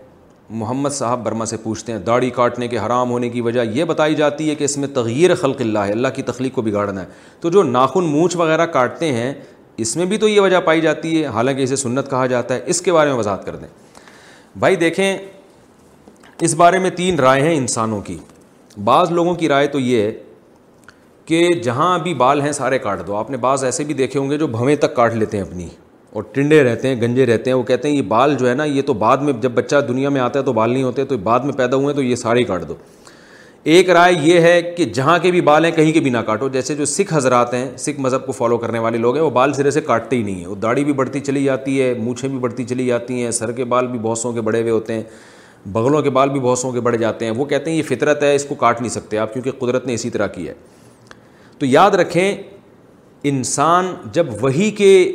[0.49, 4.15] محمد صاحب برما سے پوچھتے ہیں، داڑھی کاٹنے کے حرام ہونے کی وجہ یہ بتائی
[4.15, 7.05] جاتی ہے کہ اس میں تغیر خلق اللہ ہے، اللہ کی تخلیق کو بگاڑنا ہے۔
[7.39, 9.33] تو جو ناخن مونچھ وغیرہ کاٹتے ہیں،
[9.77, 12.59] اس میں بھی تو یہ وجہ پائی جاتی ہے، حالانکہ اسے سنت کہا جاتا ہے۔
[12.65, 13.67] اس کے بارے میں وضاحت کر دیں۔
[14.59, 15.17] بھائی دیکھیں،
[16.41, 18.17] اس بارے میں تین رائے ہیں انسانوں کی۔
[18.83, 20.11] بعض لوگوں کی رائے تو یہ ہے
[21.29, 24.29] کہ جہاں ابھی بال ہیں سارے کاٹ دو۔ آپ نے بعض ایسے بھی دیکھے ہوں
[24.29, 25.67] گے جو بھویں تک کاٹ لیتے ہیں اپنی
[26.13, 28.63] اور ٹنڈے رہتے ہیں، گنجے رہتے ہیں۔ وہ کہتے ہیں یہ بال جو ہے نا،
[28.63, 31.17] یہ تو بعد میں جب بچہ دنیا میں آتا ہے تو بال نہیں ہوتے، تو
[31.17, 32.73] بعد میں پیدا ہوئے تو یہ سارے کاٹ دو۔
[33.63, 36.49] ایک رائے یہ ہے کہ جہاں کے بھی بال ہیں کہیں کے بھی نہ کاٹو۔
[36.49, 39.53] جیسے جو سکھ حضرات ہیں، سکھ مذہب کو فالو کرنے والے لوگ ہیں، وہ بال
[39.53, 42.37] سرے سے کاٹتے ہی نہیں ہیں۔ وہ داڑھی بھی بڑھتی چلی جاتی ہے، مونچھیں بھی
[42.37, 45.03] بڑھتی چلی جاتی ہیں، سر کے بال بھی بہت سو کے بڑے ہوئے ہوتے ہیں،
[45.65, 48.23] بغلوں کے بال بھی بہت سو کے بڑھ جاتے ہیں۔ وہ کہتے ہیں یہ فطرت
[48.23, 50.53] ہے، اس کو کاٹ نہیں سکتے آپ کیونکہ قدرت نے اسی طرح کی ہے۔
[51.59, 52.35] تو یاد رکھیں،
[53.23, 55.13] انسان جب وہی کے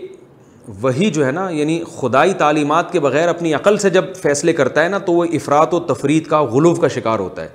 [0.80, 4.84] وہی جو ہے نا یعنی خدائی تعلیمات کے بغیر اپنی عقل سے جب فیصلے کرتا
[4.84, 7.48] ہے نا، تو وہ افراد و تفرید کا غلوف کا شکار ہوتا ہے۔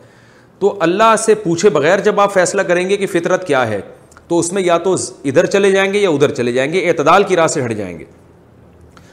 [0.59, 3.81] تو اللہ سے پوچھے بغیر جب آپ فیصلہ کریں گے کہ فطرت کیا ہے،
[4.27, 7.23] تو اس میں یا تو ادھر چلے جائیں گے یا ادھر چلے جائیں گے، اعتدال
[7.23, 8.05] کی راہ سے ہٹ جائیں گے۔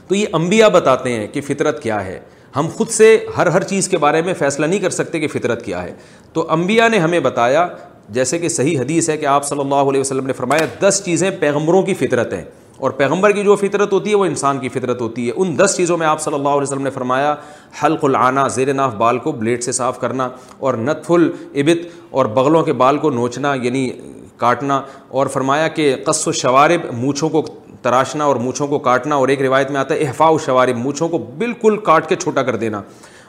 [0.08, 2.20] تو یہ انبیاء بتاتے ہیں کہ فطرت کیا ہے۔
[2.56, 5.64] ہم خود سے ہر ہر چیز کے بارے میں فیصلہ نہیں کر سکتے کہ فطرت
[5.64, 5.94] کیا ہے۔
[6.32, 7.68] تو انبیاء نے ہمیں بتایا
[8.08, 11.30] جیسے کہ صحیح حدیث ہے کہ آپ صلی اللہ علیہ وسلم نے فرمایا دس چیزیں
[11.40, 12.44] پیغمبروں کی فطرت ہیں
[12.78, 15.76] اور پیغمبر کی جو فطرت ہوتی ہے وہ انسان کی فطرت ہوتی ہے۔ ان دس
[15.76, 17.34] چیزوں میں آپ صلی اللہ علیہ وسلم نے فرمایا،
[17.82, 20.28] حلق العانہ زیر ناف بال کو بلیڈ سے صاف کرنا
[20.58, 23.88] اور نتف العبت اور بغلوں کے بال کو نوچنا یعنی
[24.36, 27.42] کاٹنا اور فرمایا کہ قص و شوارب مونچھوں کو
[27.82, 31.08] تراشنا اور مونچھوں کو کاٹنا اور ایک روایت میں آتا ہے، احفاء و شوارب مونچھوں
[31.08, 32.82] کو بالکل کاٹ کے چھوٹا کر دینا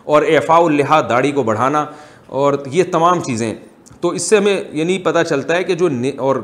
[0.04, 1.86] اور احفاء الحا داڑھی کو بڑھانا
[2.28, 3.54] اور یہ تمام چیزیں
[4.00, 6.36] تو اس سے ہمیں یعنی پتہ چلتا ہے کہ جو اور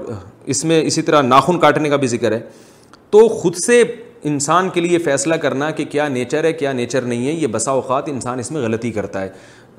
[0.46, 2.40] اس میں اسی طرح ناخن کاٹنے کا بھی ذکر ہے۔
[3.10, 3.84] تو خود سے
[4.24, 7.72] انسان کے لیے فیصلہ کرنا کہ کیا نیچر ہے، کیا نیچر نہیں ہے، یہ بسا
[7.72, 9.30] اوقات انسان اس میں غلطی کرتا ہے۔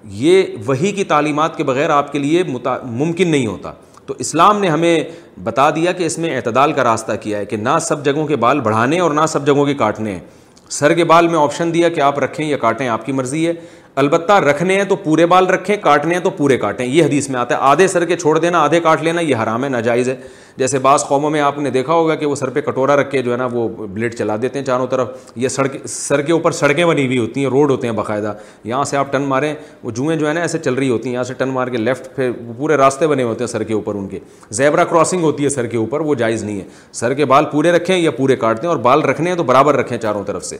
[0.04, 2.42] یہ وہی کی تعلیمات کے بغیر آپ کے لیے
[2.82, 3.72] ممکن نہیں ہوتا۔
[4.06, 5.04] تو اسلام نے ہمیں
[5.44, 8.36] بتا دیا کہ اس میں اعتدال کا راستہ کیا ہے کہ نہ سب جگہوں کے
[8.36, 10.20] بال بڑھانے اور نہ سب جگہوں کے کاٹنے ہیں۔
[10.68, 13.52] سر کے بال میں آپشن دیا کہ آپ رکھیں یا کاٹیں، آپ کی مرضی ہے۔
[13.94, 17.40] البتہ رکھنے ہیں تو پورے بال رکھیں، کاٹنے ہیں تو پورے کاٹیں۔ یہ حدیث میں
[17.40, 20.16] آتا ہے۔ آدھے سر کے چھوڑ دینا، آدھے کاٹ لینا، یہ حرام ہے، ناجائز ہے۔
[20.56, 23.22] جیسے بعض قوموں میں آپ نے دیکھا ہوگا کہ وہ سر پہ کٹورا رکھ کے
[23.22, 26.50] جو ہے نا وہ بلیڈ چلا دیتے ہیں چاروں طرف۔ یہ سڑک، سر کے اوپر
[26.50, 28.32] سڑکیں بنی ہوئی ہوتی ہیں، روڈ ہوتے ہیں باقاعدہ۔
[28.64, 31.14] یہاں سے آپ ٹن ماریں، وہ جوئیں جو ہے نا ایسے چل رہی ہوتی ہیں،
[31.14, 33.94] یہاں سے ٹن مار کے لیفٹ پھر پورے راستے بنے ہوتے ہیں سر کے اوپر
[33.94, 34.18] ان کے۔
[34.50, 37.72] زیبرا کراسنگ ہوتی ہے سر کے اوپر، وہ جائز نہیں ہے۔ سر کے بال پورے
[37.72, 40.56] رکھیں یا پورے کاٹتے ہیں اور بال رکھنے ہیں تو برابر رکھیں چاروں طرف سے۔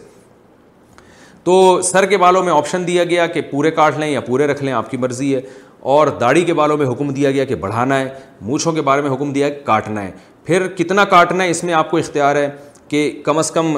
[1.45, 4.65] تو سر کے بالوں میں آپشن دیا گیا کہ پورے کاٹ لیں یا پورے رکھ
[4.65, 5.41] لیں، آپ کی مرضی ہے۔
[5.81, 8.09] اور داڑھی کے بالوں میں حکم دیا گیا کہ بڑھانا ہے،
[8.41, 10.11] مونچھوں کے بارے میں حکم دیا کہ کاٹنا ہے۔
[10.45, 12.49] پھر کتنا کاٹنا ہے، اس میں آپ کو اختیار ہے
[12.89, 13.77] کہ کم از کم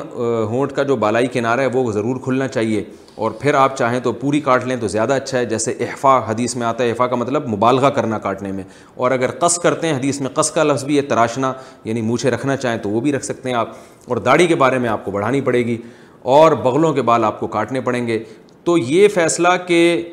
[0.48, 4.12] ہونٹ کا جو بالائی کنارہ ہے وہ ضرور کھلنا چاہیے۔ اور پھر آپ چاہیں تو
[4.12, 7.16] پوری کاٹ لیں تو زیادہ اچھا ہے، جیسے احفا حدیث میں آتا ہے۔ احفا کا
[7.16, 8.64] مطلب مبالغہ کرنا کاٹنے میں۔
[8.94, 11.52] اور اگر قص کرتے ہیں، حدیث میں قص کا لفظ بھی ہے تراشنا
[11.84, 13.68] یعنی مونچھے رکھنا چاہیں تو وہ بھی رکھ سکتے ہیں آپ۔
[14.06, 15.78] اور داڑھی کے بارے میں آپ کو بڑھانی پڑے گی۔
[16.26, 18.18] اور بغلوں کے بال آپ کو کاٹنے پڑیں گے۔
[18.64, 20.10] تو یہ فیصلہ کہ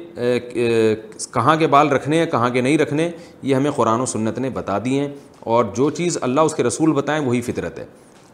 [1.31, 3.11] کہاں کے بال رکھنے ہیں، کہاں کے نہیں رکھنے،
[3.41, 5.07] یہ ہمیں قرآن و سنت نے بتا دی ہیں۔
[5.39, 7.85] اور جو چیز اللہ اس کے رسول بتائیں، وہی فطرت ہے۔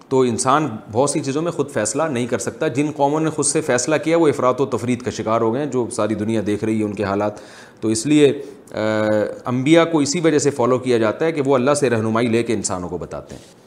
[0.09, 3.45] تو انسان بہت سی چیزوں میں خود فیصلہ نہیں کر سکتا۔ جن قوموں نے خود
[3.45, 6.41] سے فیصلہ کیا، وہ افراد و تفرید کا شکار ہو گئے ہیں، جو ساری دنیا
[6.47, 7.33] دیکھ رہی ہے ان کے حالات۔
[7.81, 8.41] تو اس لیے
[9.45, 12.43] انبیاء کو اسی وجہ سے فالو کیا جاتا ہے کہ وہ اللہ سے رہنمائی لے
[12.43, 13.58] کے انسانوں کو بتاتے ہیں۔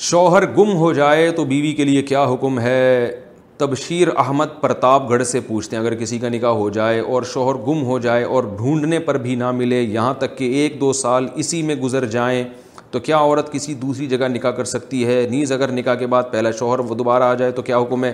[0.00, 3.20] شوہر گم ہو جائے تو بیوی کے لیے کیا حکم ہے؟
[3.56, 7.54] تبشیر احمد پرتاپ گڑھ سے پوچھتے ہیں۔ اگر کسی کا نکاح ہو جائے اور شوہر
[7.54, 11.26] گم ہو جائے اور ڈھونڈنے پر بھی نہ ملے، یہاں تک کہ ایک دو سال
[11.34, 12.44] اسی میں گزر جائیں،
[12.90, 16.22] تو کیا عورت کسی دوسری جگہ نکاح کر سکتی ہے؟ نیز اگر نکاح کے بعد
[16.30, 18.12] پہلا شوہر وہ دوبارہ آ جائے تو کیا حکم ہے؟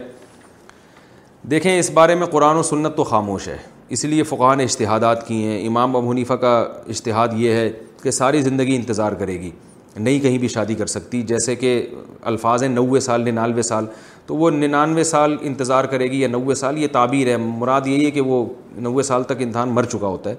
[1.50, 3.56] دیکھیں، اس بارے میں قرآن و سنت تو خاموش ہے۔
[3.88, 7.70] اس لیے فقہ نے اشتہادات کی ہیں۔ امام ابو حنیفہ کا اشتہاد یہ ہے
[8.02, 9.50] کہ ساری زندگی انتظار کرے گی۔
[9.96, 11.86] نہیں کہیں بھی شادی کر سکتی، جیسے کہ
[12.22, 13.86] الفاظ ہیں نوے سال، ننانوے سال،
[14.26, 18.06] تو وہ ننانوے سال انتظار کرے گی یا نوے سال، یہ تعبیر ہے۔ مراد یہی
[18.06, 18.44] ہے کہ وہ
[18.76, 20.34] نوے سال تک انسان مر چکا ہوتا ہے،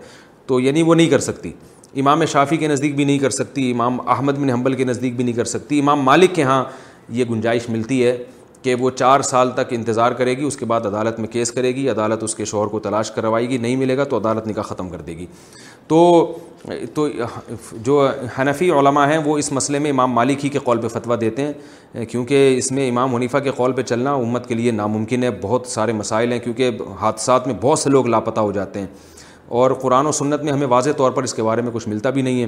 [0.45, 1.51] تو یعنی وہ نہیں کر سکتی۔
[1.95, 5.23] امام شافی کے نزدیک بھی نہیں کر سکتی، امام احمد بن حنبل کے نزدیک بھی
[5.23, 6.63] نہیں کر سکتی۔ امام مالک کے ہاں
[7.09, 8.23] یہ گنجائش ملتی ہے
[8.61, 11.75] کہ وہ چار سال تک انتظار کرے گی، اس کے بعد عدالت میں کیس کرے
[11.75, 14.63] گی، عدالت اس کے شوہر کو تلاش کروائے گی، نہیں ملے گا تو عدالت نکاح
[14.63, 15.25] ختم کر دے گی۔
[15.87, 16.31] تو
[16.93, 17.07] تو
[17.71, 18.09] جو
[18.39, 21.41] حنفی علماء ہیں وہ اس مسئلے میں امام مالک ہی کے قول پہ فتویٰ دیتے
[21.41, 25.29] ہیں، کیونکہ اس میں امام حنیفہ کے قول پہ چلنا امت کے لیے ناممکن ہے،
[25.41, 28.87] بہت سارے مسائل ہیں، کیونکہ حادثات میں بہت سے لوگ لاپتہ ہو جاتے ہیں۔
[29.47, 32.09] اور قرآن و سنت میں ہمیں واضح طور پر اس کے بارے میں کچھ ملتا
[32.09, 32.47] بھی نہیں ہے،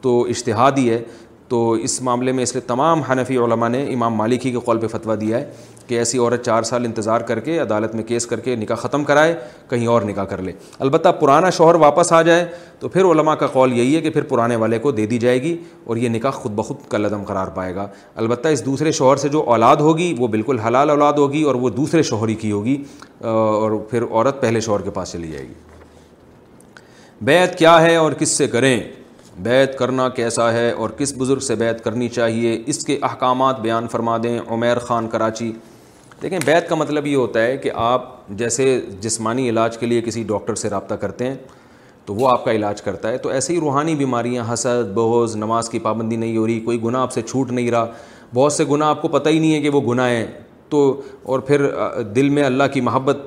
[0.00, 1.02] تو اشتہاد ہی ہے۔
[1.48, 4.86] تو اس معاملے میں اس لیے تمام حنفی علماء نے امام مالکی کے قول پہ
[4.86, 5.50] فتویٰ دیا ہے
[5.86, 9.04] کہ ایسی عورت چار سال انتظار کر کے عدالت میں کیس کر کے نکاح ختم
[9.04, 9.34] کرائے،
[9.70, 12.46] کہیں اور نکاح کر لے۔ البتہ پرانا شوہر واپس آ جائے
[12.78, 15.42] تو پھر علماء کا قول یہی ہے کہ پھر پرانے والے کو دے دی جائے
[15.42, 17.86] گی اور یہ نکاح خود بخود کل عدم قرار پائے گا۔
[18.16, 21.70] البتہ اس دوسرے شوہر سے جو اولاد ہوگی وہ بالکل حلال اولاد ہوگی اور وہ
[21.70, 22.82] دوسرے شوہر ہی کی ہوگی
[23.20, 25.54] اور پھر عورت پہلے شوہر کے پاس چلی جائے گی۔
[27.22, 28.80] بیت کیا ہے اور کس سے کریں؟
[29.38, 33.88] بیت کرنا کیسا ہے اور کس بزرگ سے بیت کرنی چاہیے، اس کے احکامات بیان
[33.88, 35.52] فرما دیں۔ عمیر خان کراچی۔
[36.22, 40.22] دیکھیں بیت کا مطلب یہ ہوتا ہے کہ آپ جیسے جسمانی علاج کے لیے کسی
[40.22, 41.34] ڈاکٹر سے رابطہ کرتے ہیں،
[42.06, 45.68] تو وہ آپ کا علاج کرتا ہے۔ تو ایسے ہی روحانی بیماریاں، حسد بہوز نماز
[45.68, 47.86] کی پابندی نہیں ہو رہی، کوئی گناہ آپ سے چھوٹ نہیں رہا،
[48.34, 50.26] بہت سے گناہ آپ کو پتہ ہی نہیں ہے کہ وہ گناہ ہیں۔
[50.68, 51.70] تو، اور پھر
[52.02, 53.18] دل میں اللہ کی محبت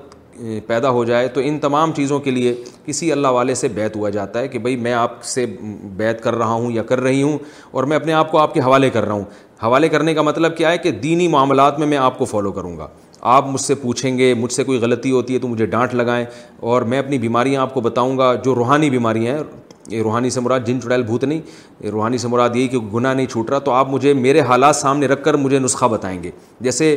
[0.68, 4.10] پیدا ہو جائے تو ان تمام چیزوں کے لیے کسی اللہ والے سے بیت ہوا
[4.10, 5.46] جاتا ہے کہ بھائی میں آپ سے
[5.84, 7.38] بیت کر رہا ہوں یا کر رہی ہوں
[7.72, 9.24] اور میں اپنے آپ کو آپ کے حوالے کر رہا ہوں۔
[9.64, 12.78] حوالے کرنے کا مطلب کیا ہے کہ دینی معاملات میں میں آپ کو فالو کروں
[12.78, 12.88] گا۔
[13.22, 16.26] آپ مجھ سے پوچھیں گے، مجھ سے کوئی غلطی ہوتی ہے تو مجھے ڈانٹ لگائیں
[16.60, 19.44] اور میں اپنی بیماریاں آپ کو بتاؤں گا جو روحانی بیماریاں ہیں۔
[19.88, 21.42] یہ روحانی سے مراد جن چڑیل بھوت نہیں،
[21.80, 24.76] یہ روحانی سے مراد یہی کہ گناہ نہیں چھوٹ رہا، تو آپ مجھے میرے حالات
[24.76, 26.96] سامنے رکھ کر مجھے نسخہ بتائیں گے۔ جیسے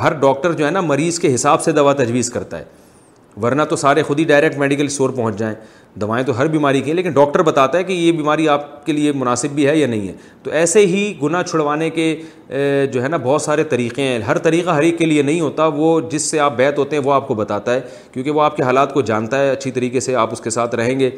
[0.00, 2.64] ہر ڈاکٹر جو ہے نا مریض کے حساب سے دوا تجویز کرتا ہے،
[3.36, 5.54] ورنہ تو سارے خود ہی ڈائریکٹ میڈیکل اسٹور پہنچ جائیں۔
[6.00, 8.92] دوائیں تو ہر بیماری کی ہیں لیکن ڈاکٹر بتاتا ہے کہ یہ بیماری آپ کے
[8.92, 12.14] لیے مناسب بھی ہے یا نہیں ہے۔ تو ایسے ہی گناہ چھڑوانے کے
[12.92, 15.66] جو ہے نا بہت سارے طریقے ہیں۔ ہر طریقہ ہر ایک کے لیے نہیں ہوتا،
[15.66, 17.80] وہ جس سے آپ بیت ہوتے ہیں وہ آپ کو بتاتا ہے،
[18.12, 20.74] کیونکہ وہ آپ کے حالات کو جانتا ہے، اچھی طریقے سے آپ اس کے ساتھ
[20.74, 21.10] رہیں گے۔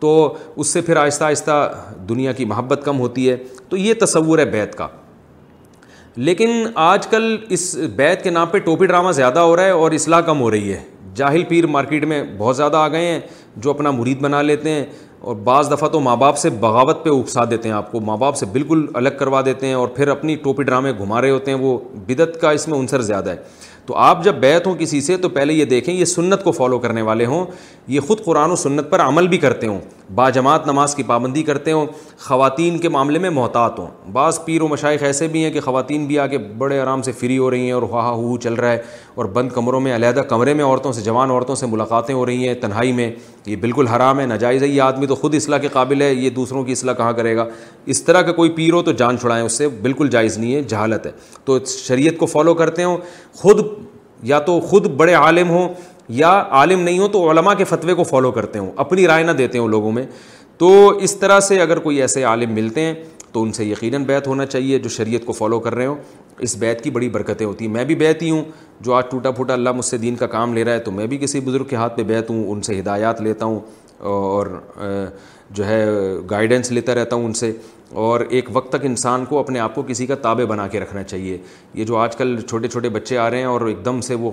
[0.00, 1.72] تو اس سے پھر آہستہ آہستہ
[2.08, 3.36] دنیا کی محبت کم ہوتی ہے۔
[3.68, 4.88] تو یہ تصور ہے بیت کا۔
[6.16, 9.90] لیکن آج کل اس بیت کے نام پہ ٹوپی ڈرامہ زیادہ ہو رہا ہے اور
[9.90, 10.80] اصلاح کم ہو رہی ہے۔
[11.14, 13.20] جاہل پیر مارکیٹ میں بہت زیادہ آ گئے ہیں
[13.56, 14.86] جو اپنا مرید بنا لیتے ہیں
[15.18, 18.16] اور بعض دفعہ تو ماں باپ سے بغاوت پہ اکسا دیتے ہیں، آپ کو ماں
[18.16, 21.50] باپ سے بالکل الگ کروا دیتے ہیں اور پھر اپنی ٹوپی ڈرامے گھما رہے ہوتے
[21.50, 23.36] ہیں۔ وہ بدت کا اس میں عنصر زیادہ ہے۔
[23.90, 26.78] تو آپ جب بیت ہوں کسی سے، تو پہلے یہ دیکھیں، یہ سنت کو فالو
[26.78, 27.44] کرنے والے ہوں۔
[27.88, 29.80] یہ خود قرآن و سنت پر عمل بھی کرتے ہوں۔
[30.14, 31.86] باجماعت نماز کی پابندی کرتے ہوں۔
[32.18, 36.06] خواتین کے معاملے میں محتاط ہوں۔ بعض پیر و مشائق ایسے بھی ہیں کہ خواتین
[36.06, 38.72] بھی آ کے بڑے آرام سے فری ہو رہی ہیں اور ہوا ہو چل رہا
[38.72, 38.82] ہے
[39.14, 42.48] اور بند کمروں میں، علیحدہ کمرے میں عورتوں سے، جوان عورتوں سے ملاقاتیں ہو رہی
[42.48, 43.12] ہیں تنہائی میں۔
[43.46, 46.30] یہ بالکل حرام ہے، ناجائز ہے۔ یہ آدمی تو خود اصلاح کے قابل ہے، یہ
[46.30, 47.44] دوسروں کی اصلاح کہاں کرے گا؟
[47.86, 50.62] اس طرح کا کوئی پیر ہو تو جان چھڑائیں اس سے۔ بالکل جائز نہیں ہے،
[50.62, 51.10] جہالت ہے۔
[51.44, 52.96] تو شریعت کو فالو کرتے ہوں۔
[53.34, 53.66] خود
[54.22, 55.68] یا تو خود بڑے عالم ہوں
[56.08, 59.30] یا عالم نہیں ہوں، تو علماء کے فتوے کو فالو کرتے ہوں، اپنی رائے نہ
[59.30, 60.06] دیتے ہوں لوگوں میں۔
[60.58, 62.94] تو اس طرح سے اگر کوئی ایسے عالم ملتے ہیں،
[63.32, 65.94] تو ان سے یقیناً بیت ہونا چاہیے جو شریعت کو فالو کر رہے ہوں۔
[66.38, 68.44] اس بیت کی بڑی برکتیں ہوتی ہیں۔ میں بھی بیت ہی ہوں،
[68.80, 71.06] جو آج ٹوٹا پھوٹا اللہ مجھ سے دین کا کام لے رہا ہے، تو میں
[71.06, 73.60] بھی کسی بزرگ کے ہاتھ پہ بیت ہوں، ان سے ہدایات لیتا ہوں
[73.98, 74.46] اور
[75.50, 75.86] جو ہے
[76.30, 77.52] گائیڈنس لیتا رہتا ہوں ان سے۔
[77.92, 81.02] اور ایک وقت تک انسان کو اپنے آپ کو کسی کا تابع بنا کے رکھنا
[81.02, 81.38] چاہیے۔
[81.74, 84.30] یہ جو آج کل چھوٹے چھوٹے بچے آ رہے ہیں اور ایک دم سے وہ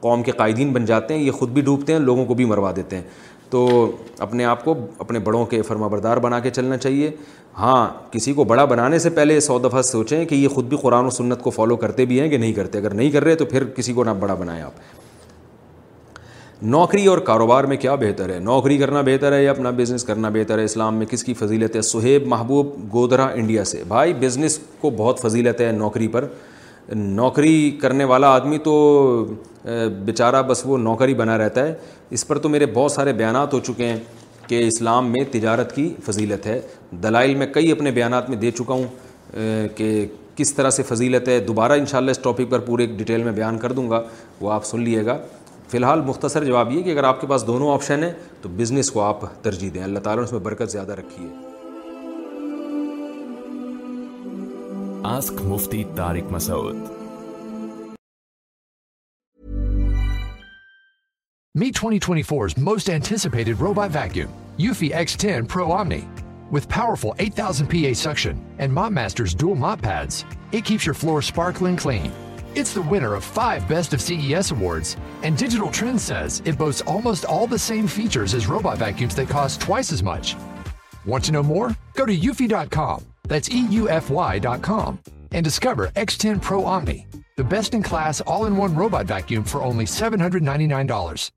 [0.00, 2.72] قوم کے قائدین بن جاتے ہیں، یہ خود بھی ڈوبتے ہیں، لوگوں کو بھی مروا
[2.76, 3.02] دیتے ہیں۔
[3.50, 7.10] تو اپنے آپ کو اپنے بڑوں کے فرما بردار بنا کے چلنا چاہیے۔
[7.58, 11.04] ہاں کسی کو بڑا بنانے سے پہلے سو دفعہ سوچیں کہ یہ خود بھی قرآن
[11.04, 13.44] و سنت کو فالو کرتے بھی ہیں کہ نہیں کرتے۔ اگر نہیں کر رہے تو
[13.44, 14.72] پھر کسی کو نہ بڑا بنائیں آپ۔
[16.62, 20.28] نوکری اور کاروبار میں کیا بہتر ہے؟ نوکری کرنا بہتر ہے یا اپنا بزنس کرنا
[20.28, 24.58] بہتر ہے؟ اسلام میں کس کی فضیلت ہے؟ سہیب محبوب گودرا انڈیا سے۔ بھائی بزنس
[24.80, 26.24] کو بہت فضیلت ہے نوکری پر۔
[26.94, 29.24] نوکری کرنے والا آدمی تو
[30.04, 31.74] بیچارہ بس وہ نوکری بنا رہتا ہے۔
[32.10, 33.96] اس پر تو میرے بہت سارے بیانات ہو چکے ہیں
[34.46, 38.74] کہ اسلام میں تجارت کی فضیلت ہے۔ دلائل میں کئی اپنے بیانات میں دے چکا
[38.74, 38.86] ہوں
[39.76, 40.06] کہ
[40.36, 43.72] کس طرح سے فضیلت ہے۔ دوبارہ انشاءاللہ اس ٹاپک پر پورے ڈیٹیل میں بیان کر
[43.72, 44.02] دوں گا۔
[44.40, 45.18] وہ آپ سن لیے گا۔
[45.70, 48.12] فی الحال مختصر جواب یہ کہ اگر آپ کے پاس دونوں آپشن ہیں
[48.42, 51.48] تو بزنس کو آپ ترجیح دیں اللہ تعالیٰ نے اس میں برکت زیادہ رکھی ہے
[55.08, 56.88] ask Mufti Tariq Masood
[61.54, 66.00] Meet 2024's most anticipated robot vacuum, Eufy X10 Pro Omni.
[66.50, 71.76] With powerful 8000 PA suction and MopMaster's dual mop pads, it keeps your floor sparkling
[71.76, 72.12] clean.
[72.56, 76.80] It's the winner of five Best of CES awards, and Digital Trends says it boasts
[76.82, 80.34] almost all the same features as robot vacuums that cost twice as much.
[81.06, 81.76] Want to know more?
[81.94, 84.98] Go to eufy.com, that's EUFY.com,
[85.30, 91.30] and discover X10 Pro Omni, the best-in-class all-in-one robot vacuum for only $799.